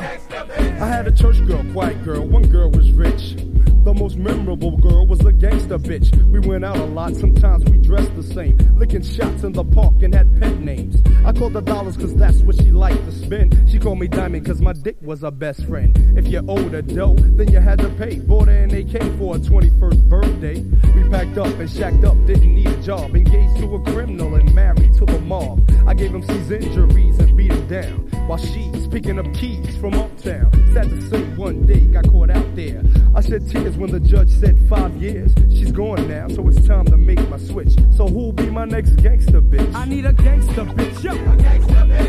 I 0.81 0.87
had 0.87 1.07
a 1.07 1.11
church 1.11 1.45
girl, 1.47 1.63
quiet 1.71 2.03
girl. 2.03 2.25
One 2.25 2.47
girl 2.47 2.69
was 2.69 2.91
rich. 2.91 3.37
The 3.83 3.93
most 3.93 4.17
memorable 4.17 4.77
girl 4.77 5.07
was 5.07 5.21
a 5.25 5.31
gangster 5.31 5.79
bitch. 5.79 6.13
We 6.27 6.39
went 6.39 6.65
out 6.65 6.77
a 6.77 6.85
lot, 6.85 7.15
sometimes 7.15 7.63
we 7.65 7.77
dressed 7.77 8.15
the 8.15 8.23
same. 8.23 8.57
Licking 8.75 9.03
shots 9.03 9.43
in 9.43 9.53
the 9.53 9.63
park 9.63 10.03
and 10.03 10.13
had 10.13 10.39
pet 10.39 10.59
names. 10.59 11.01
I 11.25 11.31
called 11.31 11.53
her 11.53 11.61
dollars 11.61 11.97
cause 11.97 12.13
that's 12.15 12.41
what 12.41 12.57
she 12.57 12.71
liked 12.71 13.03
to 13.05 13.11
spend. 13.11 13.57
She 13.69 13.79
called 13.79 13.99
me 13.99 14.07
diamond 14.07 14.45
cause 14.45 14.61
my 14.61 14.73
dick 14.73 14.97
was 15.01 15.21
her 15.21 15.31
best 15.31 15.65
friend. 15.65 15.97
If 16.17 16.27
you 16.27 16.43
owed 16.47 16.73
her 16.73 16.81
dough, 16.81 17.15
then 17.15 17.51
you 17.51 17.59
had 17.59 17.79
to 17.79 17.89
pay. 17.91 18.19
Bought 18.19 18.47
her 18.47 18.63
an 18.63 18.75
AK 18.75 19.01
for 19.17 19.35
her 19.35 19.39
21st 19.39 20.09
birthday. 20.09 20.61
We 20.93 21.09
packed 21.09 21.37
up 21.37 21.47
and 21.47 21.69
shacked 21.69 22.03
up, 22.03 22.17
didn't 22.25 22.53
need 22.53 22.67
a 22.67 22.81
job. 22.81 23.15
Engaged 23.15 23.57
to 23.59 23.75
a 23.75 23.83
criminal 23.83 24.35
and 24.35 24.53
married 24.53 24.93
to 24.95 25.05
the 25.05 25.19
mob. 25.19 25.67
I 25.87 25.93
gave 25.93 26.13
him 26.13 26.21
C's 26.23 26.51
injuries 26.51 27.17
and 27.19 27.35
beat 27.35 27.51
him 27.51 27.58
down. 27.69 28.09
While 28.27 28.39
she's 28.39 28.87
picking 28.87 29.19
up 29.19 29.31
keys 29.33 29.77
from 29.77 29.93
uptown. 29.93 30.51
Sad 30.73 30.89
to 30.89 31.01
say 31.09 31.23
one 31.35 31.65
day 31.67 31.79
got 31.87 32.09
caught 32.09 32.31
out 32.31 32.55
there. 32.55 32.81
I 33.15 33.21
shed 33.21 33.47
tears 33.47 33.77
when 33.77 33.91
the 33.91 33.99
judge 33.99 34.29
said 34.29 34.59
five 34.67 34.95
years. 34.97 35.31
She's 35.49 35.71
gone 35.71 36.07
now, 36.07 36.27
so 36.29 36.47
it's 36.47 36.67
time 36.67 36.85
to 36.85 36.97
make 36.97 37.21
my 37.29 37.37
switch. 37.37 37.73
So 37.95 38.07
who'll 38.07 38.33
be 38.33 38.49
my 38.49 38.65
next 38.65 38.95
gangster 38.97 39.41
bitch? 39.41 39.73
I 39.75 39.85
need 39.85 40.05
a 40.05 40.13
gangster 40.13 40.65
bitch, 40.65 41.03
yo. 41.03 41.13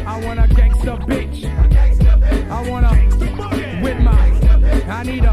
I 0.07 0.24
want 0.24 0.41
a 0.41 0.55
gangster 0.55 0.97
bitch. 1.07 1.45
I 2.51 2.69
want 2.69 2.87
a 2.87 3.82
with 3.82 4.01
my. 4.01 4.31
I 4.89 5.03
need 5.05 5.24
a. 5.24 5.31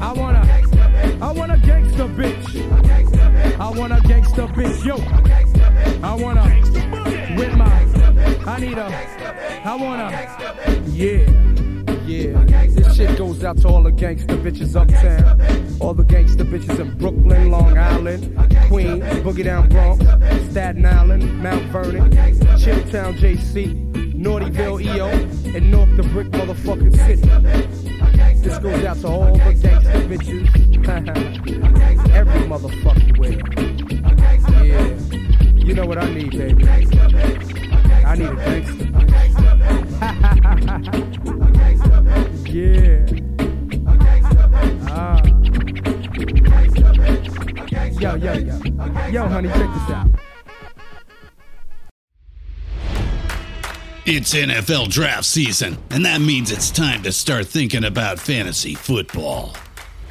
I 0.00 0.12
want 0.12 0.36
a. 0.36 1.18
I 1.20 1.32
want 1.32 1.52
a 1.52 1.58
gangster 1.58 2.06
bitch. 2.06 3.60
I 3.60 3.70
want 3.70 3.92
a 3.92 4.00
gangster 4.06 4.46
bitch, 4.46 4.84
yo. 4.84 4.96
I 6.06 6.14
want 6.14 6.38
a 6.38 7.36
with 7.36 7.54
my. 7.56 7.89
I 8.46 8.58
need 8.60 8.78
a. 8.78 8.86
I 9.64 9.76
want 9.76 10.00
a. 10.00 10.80
Yeah. 10.90 11.26
Yeah, 12.06 12.44
this 12.66 12.96
shit 12.96 13.16
goes 13.16 13.44
out 13.44 13.58
to 13.58 13.68
all 13.68 13.84
the 13.84 13.92
gangster 13.92 14.36
bitches 14.36 14.74
uptown, 14.74 15.78
all 15.80 15.94
the 15.94 16.02
gangster 16.02 16.44
bitches 16.44 16.80
in 16.80 16.98
Brooklyn, 16.98 17.52
Long 17.52 17.78
Island, 17.78 18.36
Queens, 18.66 19.04
Boogie 19.22 19.44
Down 19.44 19.68
Bronx, 19.68 20.04
Staten 20.50 20.84
Island, 20.84 21.40
Mount 21.40 21.62
Vernon, 21.66 22.10
Chilltown, 22.10 23.16
JC, 23.16 23.92
Naughtyville, 24.14 24.82
EO, 24.82 25.08
and 25.56 25.70
North 25.70 25.96
the 25.96 26.02
Brick 26.02 26.28
motherfucking 26.30 26.96
city. 26.96 28.40
This 28.40 28.58
goes 28.58 28.84
out 28.84 28.96
to 29.02 29.06
all 29.06 29.32
the 29.32 29.38
gangster 29.38 30.00
bitches, 30.08 30.48
every 32.12 32.40
motherfucking 32.40 33.18
way. 33.18 33.36
Yeah, 34.66 35.64
you 35.64 35.74
know 35.74 35.86
what 35.86 35.98
I 35.98 36.12
need, 36.12 36.32
baby. 36.32 37.69
I 38.10 38.16
need 38.16 38.28
a 38.28 38.34
gangster. 38.34 38.86
Yeah. 42.50 43.06
Ah. 44.88 45.22
Yo, 48.00 48.16
yo, 48.16 48.32
yo. 48.32 48.60
Yo, 49.10 49.28
honey, 49.28 49.48
check 49.48 49.58
this 49.58 49.90
out. 49.94 50.08
It's 54.04 54.34
NFL 54.34 54.88
draft 54.88 55.26
season, 55.26 55.78
and 55.90 56.04
that 56.04 56.20
means 56.20 56.50
it's 56.50 56.72
time 56.72 57.04
to 57.04 57.12
start 57.12 57.46
thinking 57.46 57.84
about 57.84 58.18
fantasy 58.18 58.74
football. 58.74 59.54